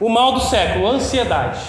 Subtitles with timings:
[0.00, 1.60] O mal do século, ansiedade.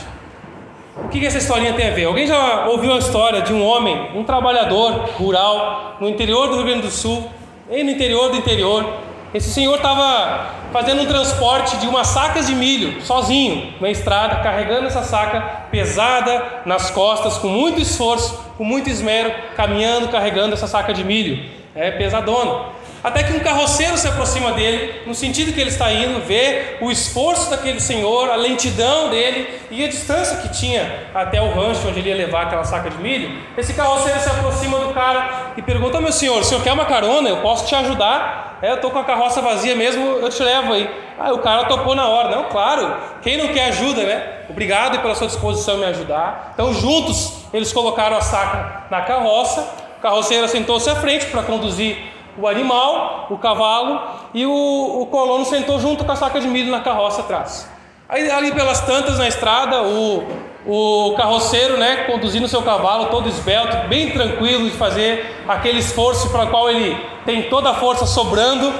[0.98, 2.06] O que essa historinha tem a ver?
[2.06, 6.64] Alguém já ouviu a história de um homem, um trabalhador rural, no interior do Rio
[6.66, 7.30] Grande do Sul,
[7.70, 8.86] no interior do interior?
[9.34, 14.88] Esse senhor estava fazendo um transporte de umas sacas de milho, sozinho, na estrada, carregando
[14.88, 20.94] essa saca pesada nas costas, com muito esforço, com muito esmero, caminhando, carregando essa saca
[20.94, 21.44] de milho.
[21.76, 22.68] É pesadona.
[23.06, 26.90] Até que um carroceiro se aproxima dele, no sentido que ele está indo, vê o
[26.90, 32.00] esforço daquele senhor, a lentidão dele e a distância que tinha até o rancho onde
[32.00, 33.44] ele ia levar aquela saca de milho.
[33.56, 37.30] Esse carroceiro se aproxima do cara e pergunta: Meu senhor, o senhor quer uma carona?
[37.30, 38.58] Eu posso te ajudar?
[38.60, 40.90] É, eu estou com a carroça vazia mesmo, eu te levo aí.
[41.20, 42.36] Ah, o cara topou na hora.
[42.36, 44.46] Não, claro, quem não quer ajuda, né?
[44.50, 46.54] Obrigado pela sua disposição em me ajudar.
[46.56, 49.62] Então, juntos, eles colocaram a saca na carroça.
[50.00, 54.02] O carroceiro sentou-se à frente para conduzir o animal, o cavalo,
[54.34, 57.70] e o, o colono sentou junto com a saca de milho na carroça atrás.
[58.08, 60.24] Aí ali pelas tantas na estrada, o,
[60.68, 66.44] o carroceiro, né, conduzindo seu cavalo todo esbelto, bem tranquilo de fazer aquele esforço para
[66.44, 68.74] o qual ele tem toda a força sobrando,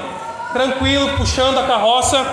[0.52, 2.24] tranquilo, puxando a carroça.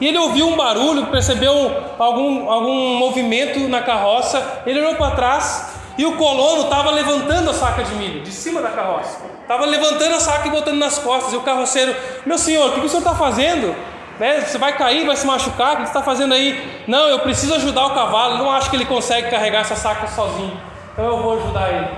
[0.00, 5.74] E ele ouviu um barulho, percebeu algum, algum movimento na carroça, ele olhou para trás
[5.98, 9.37] e o colono estava levantando a saca de milho de cima da carroça.
[9.48, 11.32] Estava levantando a saca e botando nas costas.
[11.32, 11.96] E o carroceiro,
[12.26, 13.74] meu senhor, o que o senhor está fazendo?
[14.20, 14.42] Né?
[14.42, 16.82] Você vai cair, vai se machucar, o que você está fazendo aí?
[16.86, 18.36] Não, eu preciso ajudar o cavalo.
[18.36, 20.54] Não acho que ele consegue carregar essa saca sozinho.
[20.92, 21.88] Então eu vou ajudar ele.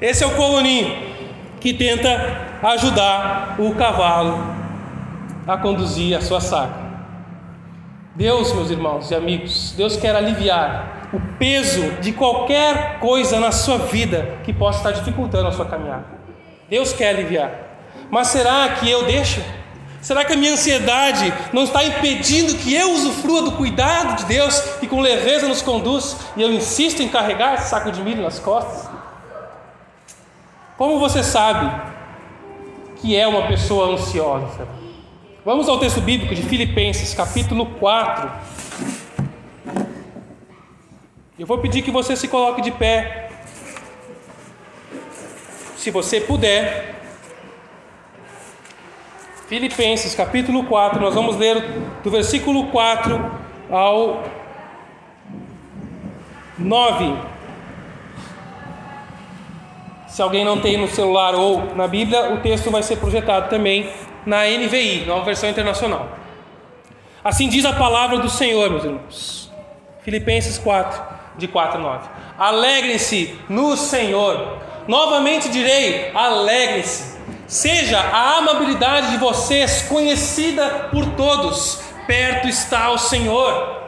[0.00, 0.96] Esse é o coloninho
[1.58, 4.38] que tenta ajudar o cavalo
[5.44, 6.86] a conduzir a sua saca.
[8.14, 13.78] Deus, meus irmãos e amigos, Deus quer aliviar o peso de qualquer coisa na sua
[13.78, 16.17] vida que possa estar dificultando a sua caminhada.
[16.68, 17.50] Deus quer aliviar.
[18.10, 19.42] Mas será que eu deixo?
[20.00, 24.60] Será que a minha ansiedade não está impedindo que eu usufrua do cuidado de Deus
[24.80, 28.38] que com leveza nos conduz e eu insisto em carregar esse saco de milho nas
[28.38, 28.88] costas?
[30.76, 31.68] Como você sabe
[32.96, 34.68] que é uma pessoa ansiosa?
[35.44, 38.30] Vamos ao texto bíblico de Filipenses, capítulo 4.
[41.38, 43.27] Eu vou pedir que você se coloque de pé.
[45.78, 46.96] Se você puder.
[49.46, 51.62] Filipenses capítulo 4, nós vamos ler
[52.02, 53.30] do versículo 4
[53.70, 54.24] ao
[56.58, 57.16] 9.
[60.08, 63.88] Se alguém não tem no celular ou na Bíblia, o texto vai ser projetado também
[64.26, 66.08] na NVI, nova versão internacional.
[67.22, 69.52] Assim diz a palavra do Senhor, meus irmãos.
[70.02, 71.00] Filipenses 4,
[71.38, 72.08] de 4 a 9.
[72.36, 74.66] Alegrem-se no Senhor.
[74.88, 77.18] Novamente direi: alegrem-se.
[77.46, 81.80] Seja a amabilidade de vocês conhecida por todos.
[82.06, 83.82] Perto está o Senhor.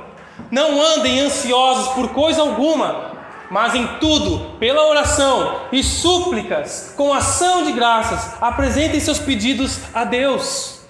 [0.51, 3.13] Não andem ansiosos por coisa alguma,
[3.51, 10.05] mas em tudo, pela oração e súplicas, com ação de graças, apresentem seus pedidos a
[10.05, 10.81] Deus.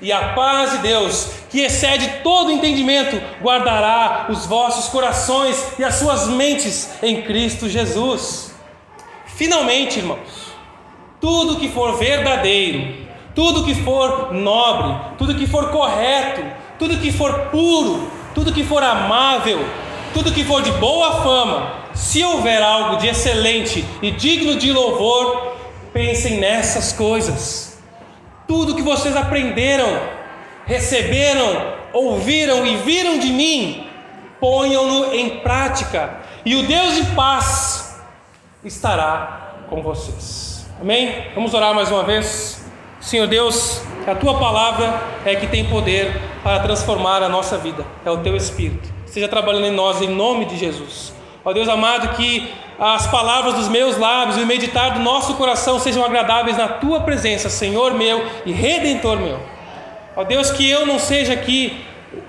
[0.00, 5.96] E a paz de Deus, que excede todo entendimento, guardará os vossos corações e as
[5.96, 8.51] suas mentes em Cristo Jesus.
[9.34, 10.52] Finalmente, irmãos,
[11.20, 12.94] tudo que for verdadeiro,
[13.34, 16.44] tudo que for nobre, tudo que for correto,
[16.78, 19.64] tudo que for puro, tudo que for amável,
[20.12, 25.54] tudo que for de boa fama, se houver algo de excelente e digno de louvor,
[25.92, 27.78] pensem nessas coisas.
[28.46, 29.88] Tudo que vocês aprenderam,
[30.66, 33.86] receberam, ouviram e viram de mim,
[34.38, 37.81] ponham-no em prática, e o Deus de paz
[38.64, 40.66] estará com vocês.
[40.80, 41.26] Amém?
[41.34, 42.64] Vamos orar mais uma vez.
[43.00, 46.12] Senhor Deus, a tua palavra é que tem poder
[46.44, 48.88] para transformar a nossa vida, é o teu Espírito.
[49.06, 51.12] Seja trabalhando em nós, em nome de Jesus.
[51.44, 55.78] Ó Deus amado, que as palavras dos meus lábios e o meditar do nosso coração
[55.80, 59.40] sejam agradáveis na tua presença, Senhor meu e redentor meu.
[60.16, 61.84] Ó Deus, que eu não seja aqui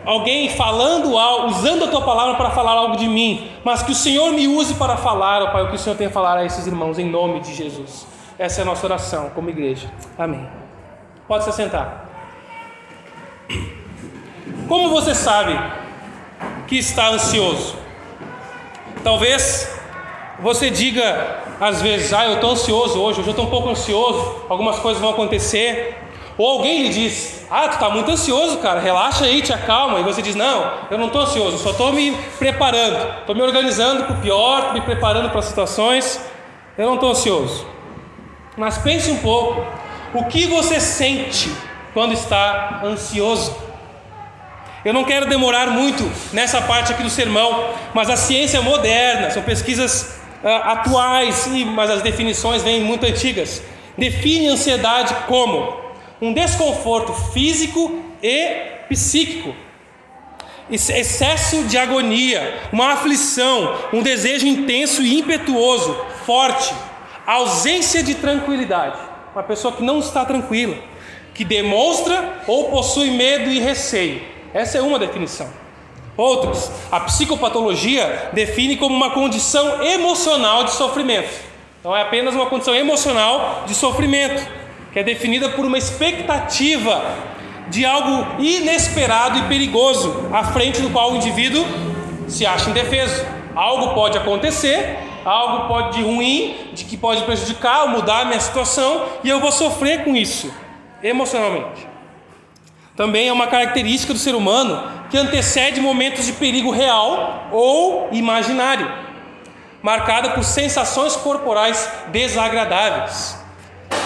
[0.06, 3.95] alguém falando algo, usando a tua palavra para falar algo de mim, mas que o
[3.95, 6.45] Senhor me use para falar, ó Pai, o que o Senhor tem a falar a
[6.45, 8.07] esses irmãos, em nome de Jesus.
[8.38, 9.91] Essa é a nossa oração como igreja.
[10.18, 10.47] Amém.
[11.27, 12.09] Pode se sentar.
[14.68, 15.59] Como você sabe
[16.68, 17.75] que está ansioso?
[19.03, 19.69] Talvez
[20.39, 24.44] você diga às vezes, ah, eu estou ansioso hoje, hoje eu estou um pouco ansioso,
[24.50, 26.02] algumas coisas vão acontecer.
[26.38, 30.00] Ou alguém lhe diz, ah, tu está muito ansioso, cara, relaxa aí, te acalma.
[30.00, 34.06] E você diz, não, eu não estou ansioso, só estou me preparando, estou me organizando
[34.06, 36.19] para o pior, estou me preparando para situações,
[36.77, 37.68] eu não estou ansioso.
[38.57, 39.63] Mas pense um pouco,
[40.13, 41.51] o que você sente
[41.94, 43.56] quando está ansioso?
[44.83, 46.03] Eu não quero demorar muito
[46.33, 52.01] nessa parte aqui do sermão, mas a ciência moderna, são pesquisas uh, atuais, mas as
[52.01, 53.63] definições vêm muito antigas,
[53.97, 55.82] define ansiedade como
[56.23, 58.47] um desconforto físico e
[58.89, 59.55] psíquico,
[60.69, 66.73] excesso de agonia, uma aflição, um desejo intenso e impetuoso, forte,
[67.27, 68.97] ausência de tranquilidade,
[69.33, 70.77] uma pessoa que não está tranquila,
[71.33, 75.49] que demonstra ou possui medo e receio essa é uma definição.
[76.15, 81.33] Outros, a psicopatologia define como uma condição emocional de sofrimento.
[81.79, 84.47] Então é apenas uma condição emocional de sofrimento,
[84.94, 87.04] que é definida por uma expectativa
[87.68, 91.66] de algo inesperado e perigoso à frente do qual o indivíduo
[92.28, 93.25] se acha indefeso.
[93.56, 98.40] Algo pode acontecer, algo pode de ruim, de que pode prejudicar ou mudar a minha
[98.40, 100.54] situação, e eu vou sofrer com isso
[101.01, 101.88] emocionalmente.
[102.95, 108.92] Também é uma característica do ser humano que antecede momentos de perigo real ou imaginário,
[109.81, 113.43] marcada por sensações corporais desagradáveis,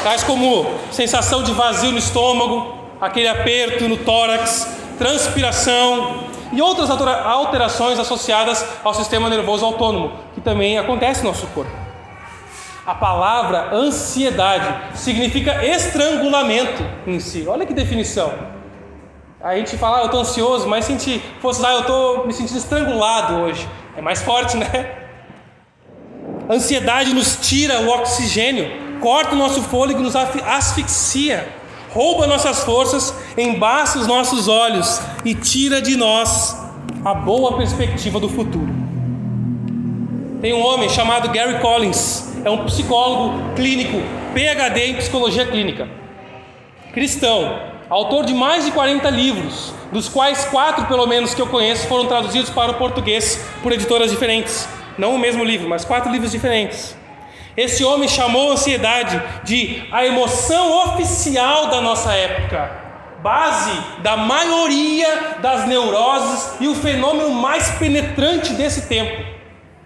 [0.04, 4.68] tais como sensação de vazio no estômago, aquele aperto no tórax,
[4.98, 11.72] transpiração e outras alterações associadas ao sistema nervoso autônomo, que também acontece no nosso corpo.
[12.86, 17.46] A palavra ansiedade significa estrangulamento em si.
[17.46, 18.34] Olha que definição.
[19.42, 20.98] A gente fala, ah, eu estou ansioso, mas se a
[21.42, 23.68] fosse lá, eu estou me sentindo estrangulado hoje.
[23.96, 24.68] É mais forte, né?
[26.50, 31.48] Ansiedade nos tira o oxigênio, corta o nosso fôlego, nos asfixia,
[31.94, 36.56] rouba nossas forças, embaça os nossos olhos e tira de nós
[37.04, 38.70] a boa perspectiva do futuro.
[40.42, 43.98] Tem um homem chamado Gary Collins, é um psicólogo clínico,
[44.34, 45.88] PhD em psicologia clínica,
[46.94, 47.60] cristão,
[47.90, 52.06] autor de mais de 40 livros, dos quais quatro, pelo menos, que eu conheço, foram
[52.06, 54.68] traduzidos para o português por editoras diferentes.
[54.98, 56.96] Não o mesmo livro, mas quatro livros diferentes.
[57.58, 62.72] Esse homem chamou a ansiedade de a emoção oficial da nossa época,
[63.24, 63.72] base
[64.04, 69.26] da maioria das neuroses e o fenômeno mais penetrante desse tempo,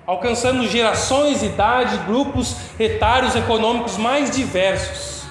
[0.06, 5.22] alcançando gerações, idade, grupos etários econômicos mais diversos.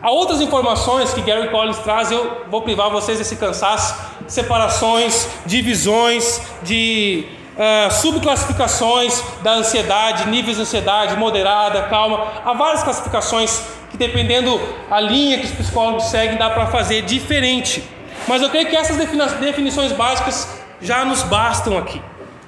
[0.00, 3.96] Há outras informações que Gary Collins traz, eu vou privar vocês desse cansaço,
[4.28, 12.26] separações, divisões, de uh, subclassificações da ansiedade, níveis de ansiedade, moderada, calma.
[12.44, 14.60] Há várias classificações que, dependendo
[14.90, 17.82] a linha que os psicólogos seguem, dá para fazer diferente.
[18.26, 20.48] Mas eu creio que essas definições básicas
[20.80, 22.00] já nos bastam aqui.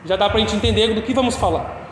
[0.05, 1.87] Já dá para a gente entender do que vamos falar.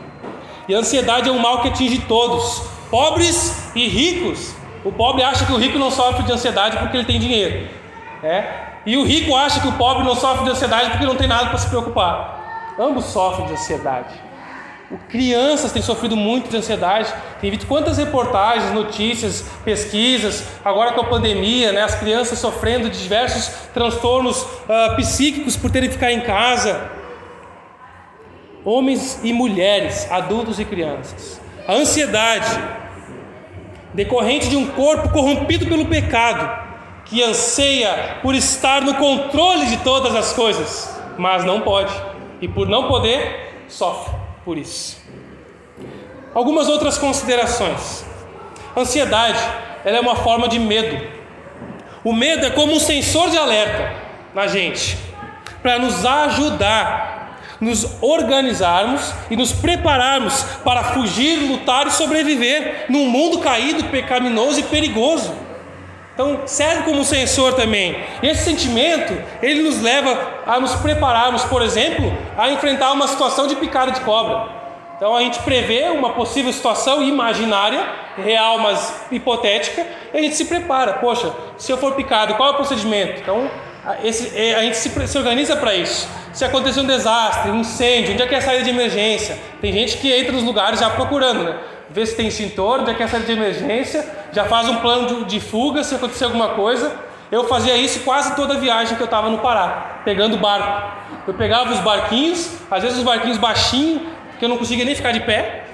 [0.67, 4.55] E a ansiedade é um mal que atinge todos, pobres e ricos.
[4.83, 7.67] O pobre acha que o rico não sofre de ansiedade porque ele tem dinheiro.
[8.23, 8.65] É?
[8.85, 11.49] E o rico acha que o pobre não sofre de ansiedade porque não tem nada
[11.49, 12.44] para se preocupar.
[12.77, 14.13] Ambos sofrem de ansiedade.
[14.91, 17.11] O crianças têm sofrido muito de ansiedade.
[17.41, 23.01] Tem visto quantas reportagens, notícias, pesquisas, agora com a pandemia, né, as crianças sofrendo de
[23.01, 26.91] diversos transtornos uh, psíquicos por terem que ficar em casa.
[28.63, 31.41] Homens e mulheres, adultos e crianças.
[31.67, 32.59] A ansiedade
[33.95, 36.63] decorrente de um corpo corrompido pelo pecado,
[37.05, 41.93] que anseia por estar no controle de todas as coisas, mas não pode,
[42.41, 44.13] e por não poder, sofre
[44.43, 44.97] por isso.
[46.33, 48.05] Algumas outras considerações.
[48.75, 49.39] Ansiedade,
[49.83, 51.07] ela é uma forma de medo.
[52.03, 53.93] O medo é como um sensor de alerta
[54.33, 54.97] na gente,
[55.61, 57.15] para nos ajudar
[57.59, 64.63] nos organizarmos e nos prepararmos para fugir, lutar e sobreviver num mundo caído, pecaminoso e
[64.63, 65.33] perigoso.
[66.15, 68.01] Então, serve como sensor também.
[68.23, 70.17] Esse sentimento, ele nos leva
[70.47, 74.47] a nos prepararmos, por exemplo, a enfrentar uma situação de picada de cobra.
[74.95, 80.45] Então, a gente prevê uma possível situação imaginária, real, mas hipotética, e a gente se
[80.45, 80.93] prepara.
[80.93, 83.19] Poxa, se eu for picado, qual é o procedimento?
[83.19, 83.51] Então,
[84.01, 86.07] esse, é, a gente se, se organiza para isso.
[86.31, 89.37] Se acontecer um desastre, um incêndio, onde é que é a saída de emergência?
[89.59, 91.57] Tem gente que entra nos lugares já procurando, né?
[91.89, 95.07] Vê se tem extintor, onde que é a saída de emergência, já faz um plano
[95.07, 96.95] de, de fuga se acontecer alguma coisa.
[97.31, 100.91] Eu fazia isso quase toda a viagem que eu estava no Pará, pegando barco.
[101.27, 104.01] Eu pegava os barquinhos, às vezes os barquinhos baixinhos,
[104.37, 105.65] que eu não conseguia nem ficar de pé.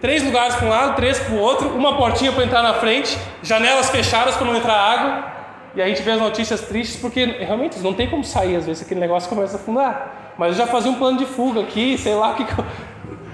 [0.00, 3.16] Três lugares para um lado, três para o outro, uma portinha para entrar na frente,
[3.42, 5.32] janelas fechadas para não entrar água.
[5.74, 8.82] E a gente vê as notícias tristes porque realmente não tem como sair, às vezes
[8.82, 10.34] aquele negócio começa a afundar.
[10.36, 12.44] Mas eu já fazia um plano de fuga aqui, sei lá o que.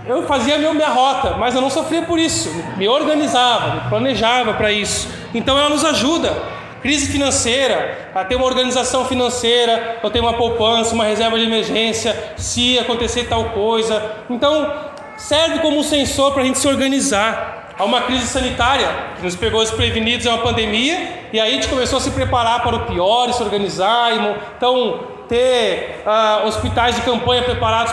[0.09, 2.51] Eu fazia minha rota, mas eu não sofria por isso.
[2.77, 5.09] Me organizava, me planejava para isso.
[5.35, 10.95] Então ela nos ajuda Crise financeira, a ter uma organização financeira, eu ter uma poupança,
[10.95, 14.01] uma reserva de emergência, se acontecer tal coisa.
[14.31, 14.73] Então,
[15.17, 17.75] serve como um sensor para a gente se organizar.
[17.77, 21.69] Há uma crise sanitária que nos pegou desprevenidos, é uma pandemia, e aí a gente
[21.69, 24.13] começou a se preparar para o pior, se organizar.
[24.57, 27.93] Então, ter ah, hospitais de campanha preparados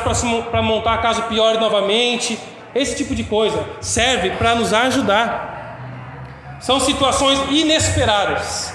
[0.49, 2.39] para montar caso pior novamente.
[2.73, 6.57] Esse tipo de coisa serve para nos ajudar.
[6.59, 8.73] São situações inesperadas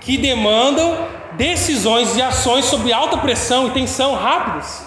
[0.00, 4.84] que demandam decisões e ações sob alta pressão e tensão rápidas.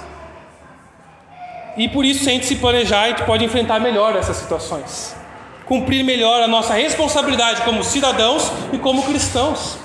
[1.76, 5.16] E por isso, se a gente se planejar, a gente pode enfrentar melhor essas situações.
[5.66, 9.78] Cumprir melhor a nossa responsabilidade como cidadãos e como cristãos.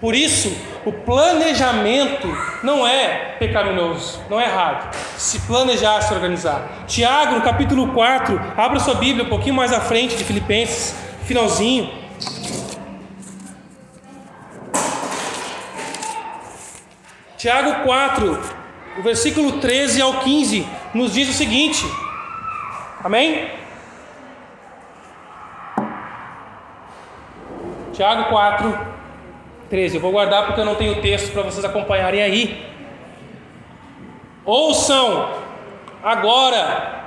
[0.00, 2.28] Por isso, o planejamento
[2.62, 4.94] não é pecaminoso, não é errado.
[5.16, 6.84] Se planejar, se organizar.
[6.86, 10.94] Tiago, no capítulo 4, abra sua Bíblia um pouquinho mais à frente de Filipenses,
[11.24, 11.92] finalzinho.
[17.36, 18.42] Tiago 4,
[18.98, 21.84] o versículo 13 ao 15, nos diz o seguinte:
[23.02, 23.50] Amém?
[27.92, 28.99] Tiago 4,
[29.70, 29.94] 13.
[29.94, 32.66] Eu vou guardar porque eu não tenho texto para vocês acompanharem aí.
[34.44, 35.30] Ouçam
[36.02, 37.04] agora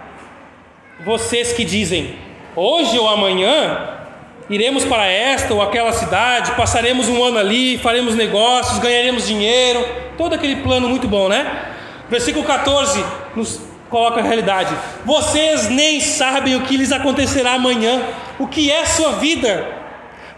[1.05, 2.15] vocês que dizem:
[2.55, 3.89] hoje ou amanhã
[4.49, 9.85] iremos para esta ou aquela cidade, passaremos um ano ali, faremos negócios, ganharemos dinheiro,
[10.17, 11.69] todo aquele plano muito bom, né?
[12.09, 13.03] Versículo 14
[13.35, 18.01] nos coloca a realidade: vocês nem sabem o que lhes acontecerá amanhã,
[18.39, 19.72] o que é sua vida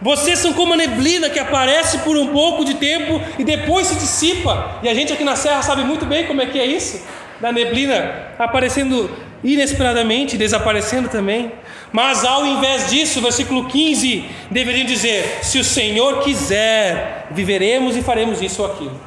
[0.00, 3.94] vocês são como a neblina que aparece por um pouco de tempo e depois se
[3.94, 4.78] dissipa.
[4.82, 7.02] E a gente aqui na Serra sabe muito bem como é que é isso.
[7.40, 9.10] Da neblina aparecendo
[9.42, 11.52] inesperadamente, desaparecendo também.
[11.92, 18.42] Mas ao invés disso, versículo 15, deveriam dizer: Se o Senhor quiser, viveremos e faremos
[18.42, 19.00] isso ou aquilo.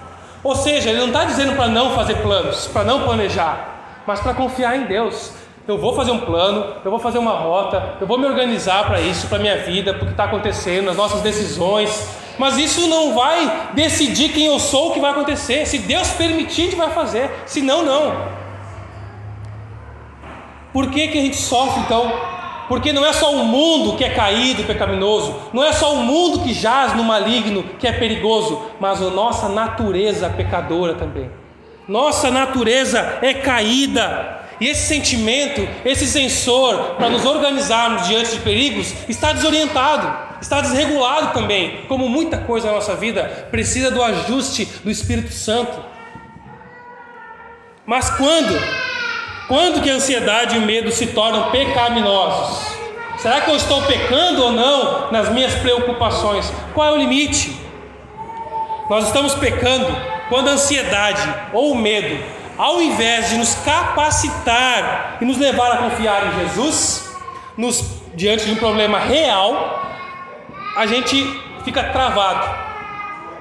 [0.44, 4.34] Ou seja, ele não está dizendo para não fazer planos, para não planejar, mas para
[4.34, 5.34] confiar em Deus
[5.70, 9.00] eu vou fazer um plano, eu vou fazer uma rota, eu vou me organizar para
[9.00, 12.10] isso, para minha vida, para o que está acontecendo, as nossas decisões.
[12.38, 15.66] Mas isso não vai decidir quem eu sou, o que vai acontecer.
[15.66, 17.30] Se Deus permitir, a gente vai fazer.
[17.46, 18.40] Se não, não.
[20.72, 22.12] Por que, que a gente sofre então?
[22.68, 26.42] Porque não é só o mundo que é caído, pecaminoso, não é só o mundo
[26.42, 31.30] que jaz no maligno, que é perigoso, mas a nossa natureza pecadora também.
[31.88, 38.94] Nossa natureza é caída, e esse sentimento, esse sensor para nos organizarmos diante de perigos,
[39.08, 41.86] está desorientado, está desregulado também.
[41.88, 45.80] Como muita coisa na nossa vida precisa do ajuste do Espírito Santo.
[47.86, 48.60] Mas quando?
[49.48, 52.68] Quando que a ansiedade e o medo se tornam pecaminosos?
[53.18, 56.52] Será que eu estou pecando ou não nas minhas preocupações?
[56.74, 57.54] Qual é o limite?
[58.90, 59.88] Nós estamos pecando
[60.30, 61.22] quando a ansiedade
[61.54, 67.10] ou o medo ao invés de nos capacitar e nos levar a confiar em Jesus,
[67.56, 67.82] nos,
[68.14, 69.82] diante de um problema real,
[70.76, 71.26] a gente
[71.64, 72.50] fica travado,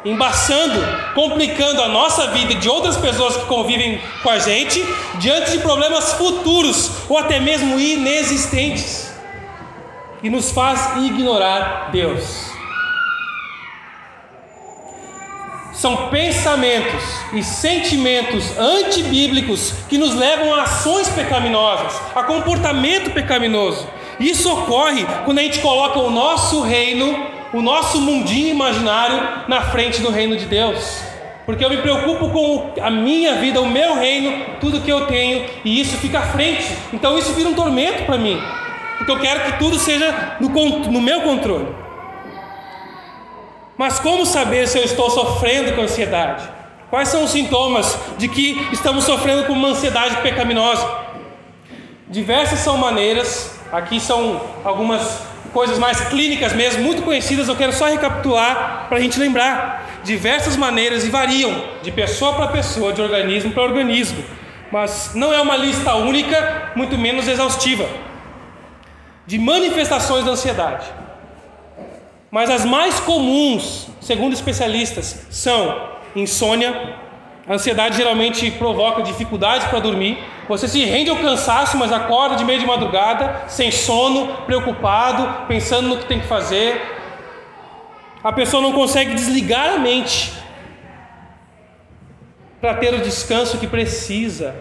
[0.05, 0.81] embaçando,
[1.17, 4.81] complicando a nossa vida e de outras pessoas que convivem com a gente,
[5.17, 9.13] diante de problemas futuros ou até mesmo inexistentes,
[10.23, 12.48] e nos faz ignorar Deus.
[15.73, 23.87] São pensamentos e sentimentos antibíblicos que nos levam a ações pecaminosas, a comportamento pecaminoso.
[24.19, 30.01] Isso ocorre quando a gente coloca o nosso reino, o nosso mundinho imaginário na frente
[30.01, 31.01] do reino de Deus.
[31.47, 35.47] Porque eu me preocupo com a minha vida, o meu reino, tudo que eu tenho,
[35.65, 36.67] e isso fica à frente.
[36.93, 38.39] Então isso vira um tormento para mim.
[38.99, 41.88] Porque eu quero que tudo seja no, no meu controle.
[43.79, 46.43] Mas como saber se eu estou sofrendo com ansiedade?
[46.91, 50.85] Quais são os sintomas de que estamos sofrendo com uma ansiedade pecaminosa?
[52.09, 57.87] Diversas são maneiras, aqui são algumas coisas mais clínicas mesmo, muito conhecidas, eu quero só
[57.87, 59.87] recapitular para a gente lembrar.
[60.03, 64.25] Diversas maneiras e variam de pessoa para pessoa, de organismo para organismo,
[64.73, 67.87] mas não é uma lista única, muito menos exaustiva,
[69.25, 70.87] de manifestações da ansiedade.
[72.31, 76.97] Mas as mais comuns, segundo especialistas, são insônia.
[77.49, 80.19] A ansiedade geralmente provoca dificuldades para dormir.
[80.47, 85.89] Você se rende ao cansaço, mas acorda de meio de madrugada, sem sono, preocupado, pensando
[85.89, 86.97] no que tem que fazer.
[88.23, 90.33] A pessoa não consegue desligar a mente
[92.61, 94.55] para ter o descanso que precisa.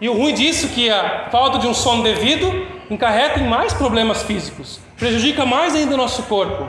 [0.00, 3.72] E o ruim disso é que a falta de um sono devido encarreta em mais
[3.72, 6.66] problemas físicos prejudica mais ainda o nosso corpo.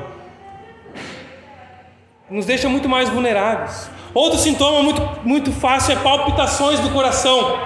[2.29, 3.89] nos deixa muito mais vulneráveis.
[4.13, 7.57] Outro sintoma muito, muito fácil é palpitações do coração.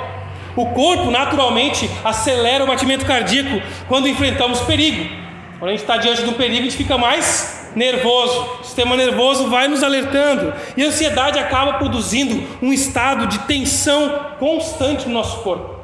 [0.55, 5.09] O corpo naturalmente acelera o batimento cardíaco quando enfrentamos perigo.
[5.57, 8.59] Quando a gente está diante de um perigo, a gente fica mais nervoso.
[8.61, 10.53] O sistema nervoso vai nos alertando.
[10.77, 15.79] E a ansiedade acaba produzindo um estado de tensão constante no nosso corpo,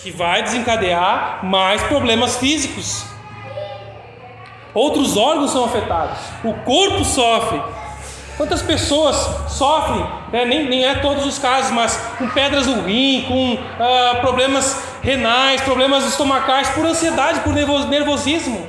[0.00, 3.15] que vai desencadear mais problemas físicos.
[4.76, 7.60] Outros órgãos são afetados, o corpo sofre,
[8.36, 9.16] Quantas pessoas
[9.50, 10.44] sofrem, né?
[10.44, 15.62] nem, nem é todos os casos, mas com pedras no rim, com ah, problemas renais,
[15.62, 18.68] problemas estomacais, por ansiedade, por nervosismo.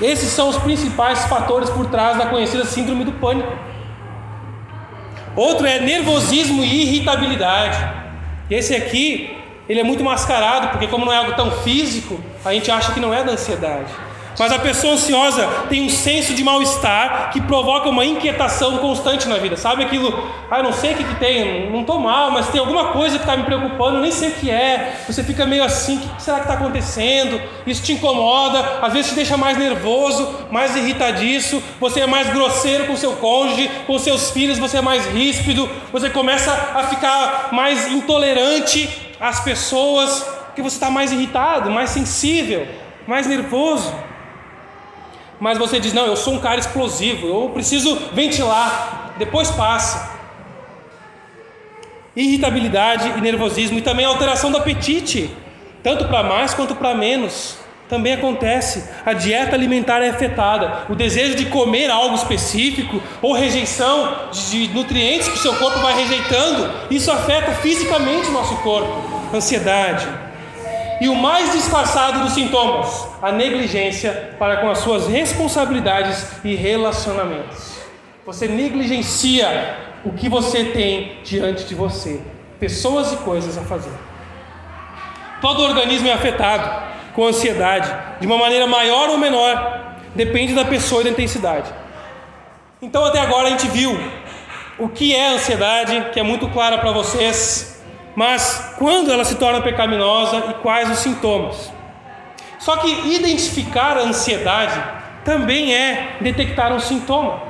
[0.00, 3.52] Esses são os principais fatores por trás da conhecida síndrome do pânico.
[5.34, 7.78] Outro é nervosismo e irritabilidade.
[8.48, 9.36] Esse aqui,
[9.68, 13.00] ele é muito mascarado, porque como não é algo tão físico, a gente acha que
[13.00, 13.92] não é da ansiedade.
[14.38, 19.36] Mas a pessoa ansiosa tem um senso de mal-estar que provoca uma inquietação constante na
[19.36, 19.56] vida.
[19.56, 22.86] Sabe aquilo, ah, não sei o que, que tem, não estou mal, mas tem alguma
[22.86, 24.96] coisa que está me preocupando, nem sei o que é.
[25.06, 27.40] Você fica meio assim, o que será que está acontecendo?
[27.66, 32.86] Isso te incomoda, às vezes te deixa mais nervoso, mais irritadiço, você é mais grosseiro
[32.86, 37.86] com seu cônjuge, com seus filhos, você é mais ríspido, você começa a ficar mais
[37.86, 42.68] intolerante às pessoas, porque você está mais irritado, mais sensível,
[43.06, 43.92] mais nervoso
[45.42, 50.12] mas você diz: não, eu sou um cara explosivo, eu preciso ventilar, depois passa.
[52.14, 55.28] Irritabilidade e nervosismo, e também alteração do apetite,
[55.82, 57.56] tanto para mais quanto para menos.
[57.88, 64.30] Também acontece, a dieta alimentar é afetada, o desejo de comer algo específico ou rejeição
[64.30, 69.02] de nutrientes que o seu corpo vai rejeitando, isso afeta fisicamente o nosso corpo.
[69.34, 70.06] Ansiedade,
[71.02, 77.72] e o mais disfarçado dos sintomas, a negligência para com as suas responsabilidades e relacionamentos.
[78.24, 82.20] Você negligencia o que você tem diante de você,
[82.60, 83.90] pessoas e coisas a fazer.
[85.40, 86.70] Todo organismo é afetado
[87.16, 91.68] com ansiedade, de uma maneira maior ou menor, depende da pessoa e da intensidade.
[92.80, 93.98] Então, até agora a gente viu
[94.78, 97.71] o que é ansiedade, que é muito clara para vocês,
[98.14, 101.72] mas quando ela se torna pecaminosa e quais os sintomas.
[102.58, 104.82] Só que identificar a ansiedade
[105.24, 107.42] também é detectar um sintoma.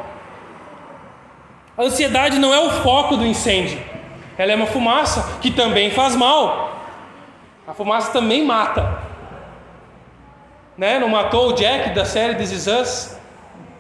[1.77, 3.81] A ansiedade não é o foco do incêndio,
[4.39, 6.81] ela é uma fumaça que também faz mal.
[7.67, 9.03] A fumaça também mata.
[10.77, 10.99] Né?
[10.99, 13.23] Não matou o Jack da série This Is Us?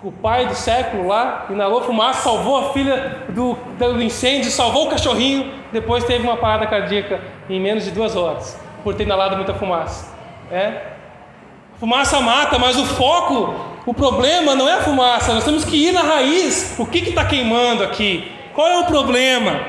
[0.02, 4.90] o pai do século lá, inalou fumaça, salvou a filha do, do incêndio, salvou o
[4.90, 9.54] cachorrinho, depois teve uma parada cardíaca em menos de duas horas, por ter inalado muita
[9.54, 10.12] fumaça.
[10.50, 10.92] É?
[11.80, 13.54] Fumaça mata, mas o foco,
[13.86, 16.76] o problema não é a fumaça, nós temos que ir na raiz.
[16.78, 18.30] O que está queimando aqui?
[18.54, 19.60] Qual é o problema?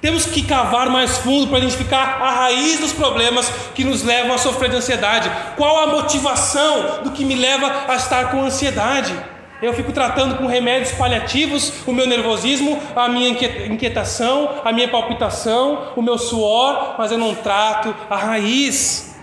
[0.00, 4.38] Temos que cavar mais fundo para identificar a raiz dos problemas que nos levam a
[4.38, 5.30] sofrer de ansiedade.
[5.56, 9.12] Qual a motivação do que me leva a estar com ansiedade?
[9.60, 15.92] Eu fico tratando com remédios paliativos o meu nervosismo, a minha inquietação, a minha palpitação,
[15.96, 19.16] o meu suor, mas eu não trato a raiz.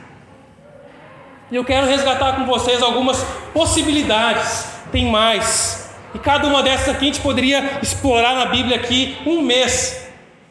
[1.50, 5.90] E eu quero resgatar com vocês algumas possibilidades, tem mais.
[6.14, 10.06] E cada uma dessas aqui a gente poderia explorar na Bíblia aqui um mês.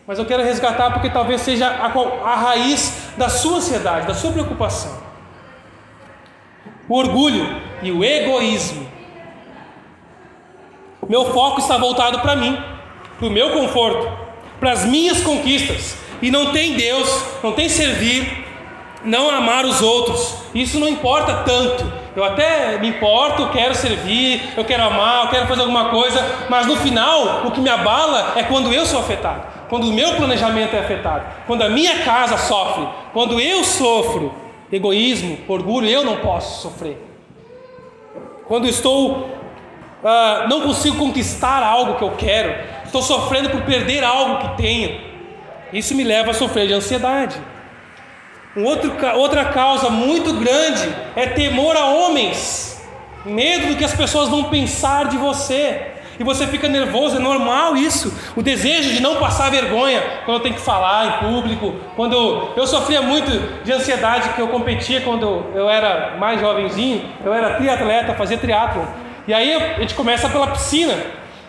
[0.06, 1.86] Mas eu quero resgatar porque talvez seja a,
[2.30, 5.02] a raiz da sua ansiedade, da sua preocupação.
[6.88, 8.93] O orgulho e o egoísmo
[11.08, 12.58] meu foco está voltado para mim,
[13.18, 14.08] para o meu conforto,
[14.58, 15.96] para as minhas conquistas.
[16.22, 18.44] E não tem Deus, não tem servir,
[19.04, 20.36] não amar os outros.
[20.54, 22.04] Isso não importa tanto.
[22.16, 26.66] Eu até me importo, quero servir, eu quero amar, eu quero fazer alguma coisa, mas
[26.66, 30.76] no final o que me abala é quando eu sou afetado, quando o meu planejamento
[30.76, 34.32] é afetado, quando a minha casa sofre, quando eu sofro
[34.70, 36.96] egoísmo, orgulho, eu não posso sofrer.
[38.46, 39.28] Quando estou
[40.04, 45.00] uh, não consigo conquistar algo que eu quero, estou sofrendo por perder algo que tenho.
[45.72, 47.36] Isso me leva a sofrer de ansiedade.
[48.56, 52.80] Um outro, outra causa muito grande é temor a homens,
[53.24, 55.90] medo do que as pessoas vão pensar de você.
[56.16, 58.16] E você fica nervoso, é normal isso.
[58.36, 61.74] O desejo de não passar vergonha quando eu tenho que falar em público.
[61.96, 63.32] Quando eu, eu sofria muito
[63.64, 68.86] de ansiedade que eu competia quando eu era mais jovenzinho, eu era triatleta, fazia triatlo.
[69.26, 70.94] E aí a gente começa pela piscina.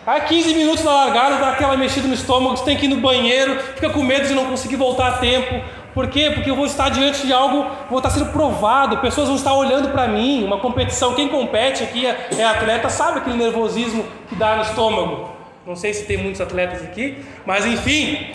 [0.06, 2.98] Aí 15 minutos na largada, dá aquela mexida no estômago, você tem que ir no
[2.98, 5.60] banheiro, fica com medo de não conseguir voltar a tempo.
[5.92, 6.30] Por quê?
[6.32, 9.88] Porque eu vou estar diante de algo, vou estar sendo provado, pessoas vão estar olhando
[9.88, 11.14] para mim, uma competição.
[11.14, 15.30] Quem compete aqui é, é atleta, sabe aquele nervosismo que dá no estômago.
[15.66, 18.30] Não sei se tem muitos atletas aqui, mas enfim,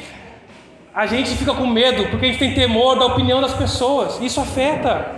[0.93, 4.19] a gente fica com medo porque a gente tem temor da opinião das pessoas.
[4.19, 5.15] Isso afeta.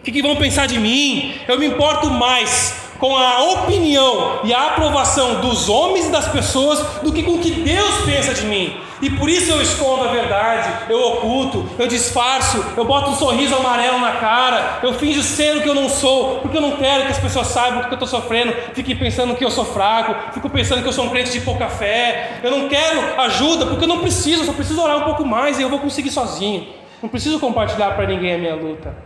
[0.00, 1.34] O que, que vão pensar de mim?
[1.48, 6.80] Eu me importo mais com a opinião e a aprovação dos homens e das pessoas
[7.02, 8.76] do que com o que Deus pensa de mim.
[9.00, 13.54] E por isso eu escondo a verdade, eu oculto, eu disfarço, eu boto um sorriso
[13.54, 17.04] amarelo na cara, eu finjo ser o que eu não sou, porque eu não quero
[17.04, 20.48] que as pessoas saibam que eu estou sofrendo, fiquem pensando que eu sou fraco, fico
[20.48, 23.88] pensando que eu sou um crente de pouca fé, eu não quero ajuda, porque eu
[23.88, 26.66] não preciso, eu só preciso orar um pouco mais e eu vou conseguir sozinho.
[27.02, 28.96] Não preciso compartilhar para ninguém a minha luta.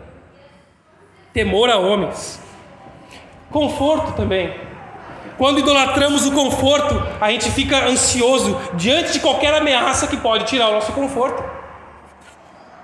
[1.32, 2.49] Temor a homens.
[3.50, 4.54] Conforto também.
[5.36, 10.68] Quando idolatramos o conforto, a gente fica ansioso diante de qualquer ameaça que pode tirar
[10.68, 11.42] o nosso conforto.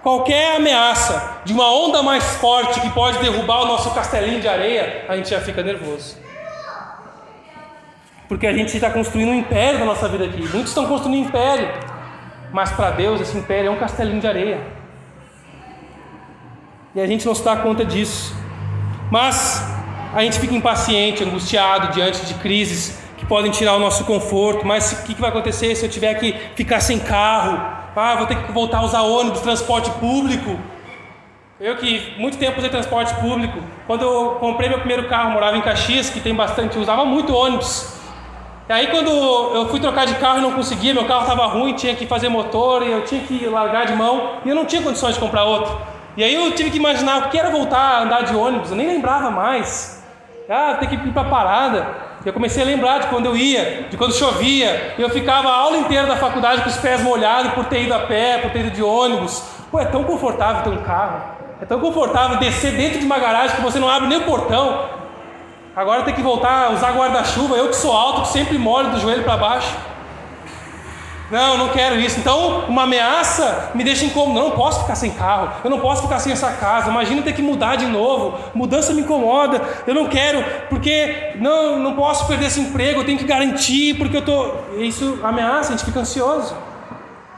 [0.02, 5.04] Qualquer ameaça de uma onda mais forte que pode derrubar o nosso castelinho de areia,
[5.08, 6.16] a gente já fica nervoso.
[8.28, 10.40] Porque a gente está construindo um império na nossa vida aqui.
[10.40, 11.68] Muitos estão construindo um império,
[12.52, 14.60] mas para Deus esse império é um castelinho de areia.
[16.94, 18.34] E a gente não se dá conta disso.
[19.10, 19.75] Mas
[20.16, 24.66] a gente fica impaciente, angustiado diante de crises que podem tirar o nosso conforto.
[24.66, 27.60] Mas o que, vai acontecer se eu tiver que ficar sem carro?
[27.94, 30.58] Ah, vou ter que voltar a usar ônibus, transporte público.
[31.60, 33.58] Eu que muito tempo usei transporte público.
[33.86, 37.94] Quando eu comprei meu primeiro carro, morava em Caxias, que tem bastante, usava muito ônibus.
[38.68, 41.74] E aí quando eu fui trocar de carro e não conseguia, meu carro estava ruim,
[41.74, 44.80] tinha que fazer motor e eu tinha que largar de mão e eu não tinha
[44.80, 45.78] condições de comprar outro.
[46.16, 48.76] E aí eu tive que imaginar o que era voltar a andar de ônibus, eu
[48.76, 49.95] nem lembrava mais.
[50.48, 51.86] Ah, tem que ir para a parada.
[52.24, 54.94] Eu comecei a lembrar de quando eu ia, de quando chovia.
[54.98, 58.00] Eu ficava a aula inteira da faculdade com os pés molhados por ter ido a
[58.00, 59.42] pé, por ter ido de ônibus.
[59.70, 61.20] Pô, é tão confortável ter um carro.
[61.60, 64.88] É tão confortável descer dentro de uma garagem que você não abre nem o portão.
[65.74, 67.56] Agora tem que voltar a usar guarda-chuva.
[67.56, 69.74] Eu que sou alto, que sempre molho do joelho para baixo.
[71.30, 72.20] Não, não quero isso.
[72.20, 74.38] Então, uma ameaça me deixa incômodo.
[74.38, 75.50] Eu não posso ficar sem carro.
[75.64, 76.88] Eu não posso ficar sem essa casa.
[76.88, 78.38] Imagina ter que mudar de novo.
[78.54, 79.60] Mudança me incomoda.
[79.86, 83.00] Eu não quero, porque não, não posso perder esse emprego.
[83.00, 84.54] Eu tenho que garantir, porque eu tô.
[84.78, 85.72] Isso ameaça.
[85.72, 86.56] A gente fica ansioso.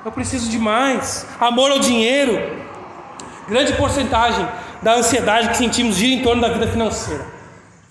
[0.04, 1.26] Eu preciso de mais.
[1.40, 2.58] Amor ao dinheiro.
[3.48, 4.46] Grande porcentagem
[4.82, 7.24] da ansiedade que sentimos gira em torno da vida financeira.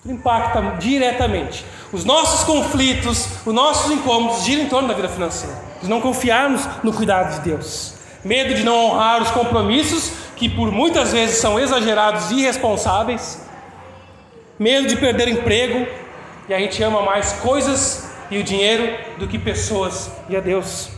[0.05, 1.65] Impacta diretamente.
[1.91, 6.67] Os nossos conflitos, os nossos incômodos giram em torno da vida financeira de não confiarmos
[6.83, 11.59] no cuidado de Deus, medo de não honrar os compromissos que por muitas vezes são
[11.59, 13.41] exagerados e irresponsáveis,
[14.59, 15.87] medo de perder emprego
[16.47, 20.89] e a gente ama mais coisas e o dinheiro do que pessoas e a Deus.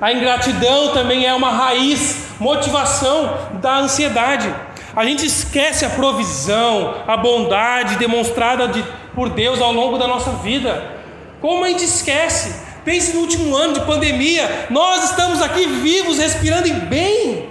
[0.00, 4.52] A ingratidão também é uma raiz, motivação da ansiedade.
[4.94, 10.30] A gente esquece a provisão, a bondade demonstrada de, por Deus ao longo da nossa
[10.30, 10.92] vida.
[11.40, 12.54] Como a gente esquece?
[12.84, 14.66] Pense no último ano de pandemia.
[14.70, 17.48] Nós estamos aqui vivos, respirando em bem.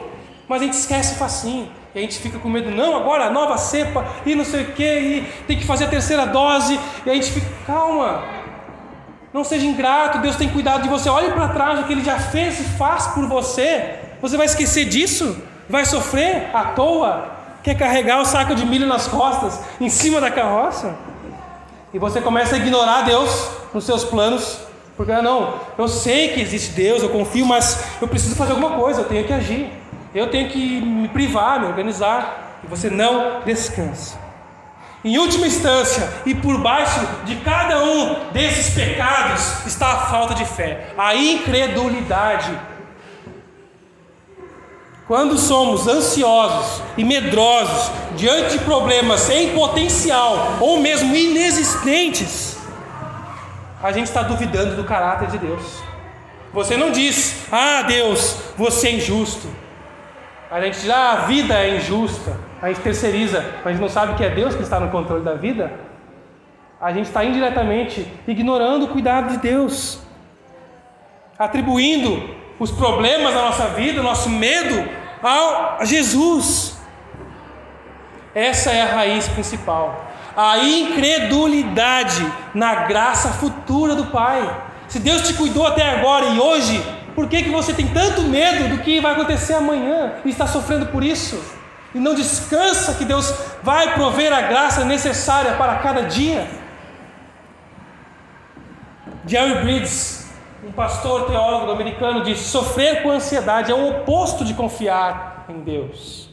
[0.47, 1.69] Mas a gente esquece facinho.
[1.95, 4.71] E a gente fica com medo, não, agora a nova cepa e não sei o
[4.71, 6.79] que, e tem que fazer a terceira dose.
[7.05, 8.23] E a gente fica, calma,
[9.31, 11.07] não seja ingrato, Deus tem cuidado de você.
[11.07, 13.99] Olhe para trás o que Ele já fez e faz por você.
[14.21, 15.37] Você vai esquecer disso?
[15.69, 17.31] Vai sofrer à toa?
[17.61, 20.95] Quer carregar o saco de milho nas costas, em cima da carroça?
[21.93, 24.57] E você começa a ignorar Deus nos seus planos
[24.95, 29.01] porque não, eu sei que existe Deus, eu confio, mas eu preciso fazer alguma coisa,
[29.01, 29.69] eu tenho que agir.
[30.13, 32.59] Eu tenho que me privar, me organizar.
[32.63, 34.21] E você não descansa.
[35.03, 40.45] Em última instância, e por baixo de cada um desses pecados está a falta de
[40.45, 42.57] fé, a incredulidade.
[45.05, 52.57] Quando somos ansiosos e medrosos diante de problemas em potencial ou mesmo inexistentes,
[53.83, 55.83] a gente está duvidando do caráter de Deus.
[56.53, 59.45] Você não diz, ah Deus, você é injusto.
[60.49, 62.39] A gente diz, ah, a vida é injusta.
[62.61, 65.69] A gente terceiriza, mas não sabe que é Deus que está no controle da vida.
[66.79, 69.99] A gente está indiretamente ignorando o cuidado de Deus,
[71.37, 74.87] atribuindo os problemas da nossa vida, o nosso medo,
[75.21, 76.77] a Jesus.
[78.33, 84.63] Essa é a raiz principal a incredulidade na graça futura do Pai.
[84.87, 86.83] Se Deus te cuidou até agora e hoje,
[87.15, 90.87] por que, que você tem tanto medo do que vai acontecer amanhã e está sofrendo
[90.87, 91.41] por isso?
[91.93, 96.47] E não descansa que Deus vai prover a graça necessária para cada dia?
[99.25, 100.23] Jerry Bridges,
[100.65, 106.32] Um pastor teólogo americano disse: sofrer com ansiedade é o oposto de confiar em Deus.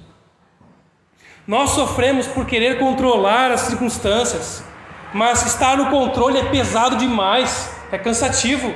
[1.50, 4.62] Nós sofremos por querer controlar as circunstâncias,
[5.12, 8.72] mas estar no controle é pesado demais, é cansativo.